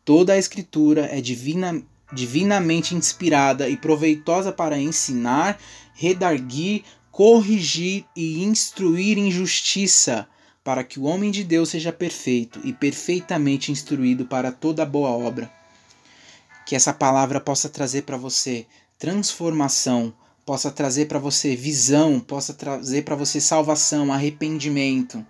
Toda 0.06 0.34
a 0.34 0.38
escritura 0.38 1.08
é 1.12 1.20
divina, 1.20 1.82
divinamente 2.14 2.94
inspirada 2.94 3.68
e 3.68 3.76
proveitosa 3.76 4.52
para 4.52 4.80
ensinar, 4.80 5.60
redarguir, 5.96 6.84
corrigir 7.12 8.06
e 8.16 8.44
instruir 8.44 9.18
em 9.18 9.32
justiça 9.32 10.28
para 10.68 10.84
que 10.84 11.00
o 11.00 11.04
homem 11.04 11.32
de 11.32 11.46
Deus 11.46 11.70
seja 11.70 11.94
perfeito 11.94 12.60
e 12.62 12.74
perfeitamente 12.74 13.72
instruído 13.72 14.26
para 14.26 14.52
toda 14.52 14.86
boa 14.86 15.12
obra. 15.12 15.50
Que 16.66 16.76
essa 16.76 16.92
palavra 16.92 17.40
possa 17.40 17.70
trazer 17.70 18.02
para 18.02 18.18
você 18.18 18.68
transformação, 19.00 20.14
possa 20.46 20.70
trazer 20.70 21.06
para 21.06 21.20
você 21.20 21.56
visão, 21.56 22.20
possa 22.20 22.54
trazer 22.54 23.06
para 23.06 23.16
você 23.16 23.40
salvação, 23.40 24.12
arrependimento 24.12 25.26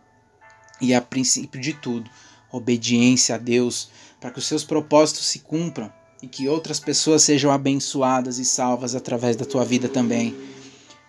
e, 0.82 0.96
a 0.96 1.04
princípio 1.04 1.62
de 1.62 1.74
tudo, 1.74 2.10
obediência 2.52 3.36
a 3.36 3.38
Deus, 3.38 3.92
para 4.20 4.32
que 4.32 4.40
os 4.40 4.48
seus 4.48 4.64
propósitos 4.64 5.28
se 5.28 5.38
cumpram 5.38 5.94
e 6.20 6.28
que 6.28 6.50
outras 6.50 6.80
pessoas 6.80 7.22
sejam 7.22 7.52
abençoadas 7.52 8.40
e 8.40 8.44
salvas 8.44 8.96
através 8.96 9.36
da 9.36 9.46
tua 9.46 9.64
vida 9.64 9.88
também. 9.88 10.32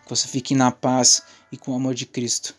Que 0.03 0.11
você 0.11 0.29
fique 0.29 0.55
na 0.55 0.71
paz 0.71 1.23
e 1.51 1.57
com 1.57 1.73
o 1.73 1.77
amor 1.77 1.95
de 1.95 2.05
Cristo. 2.05 2.55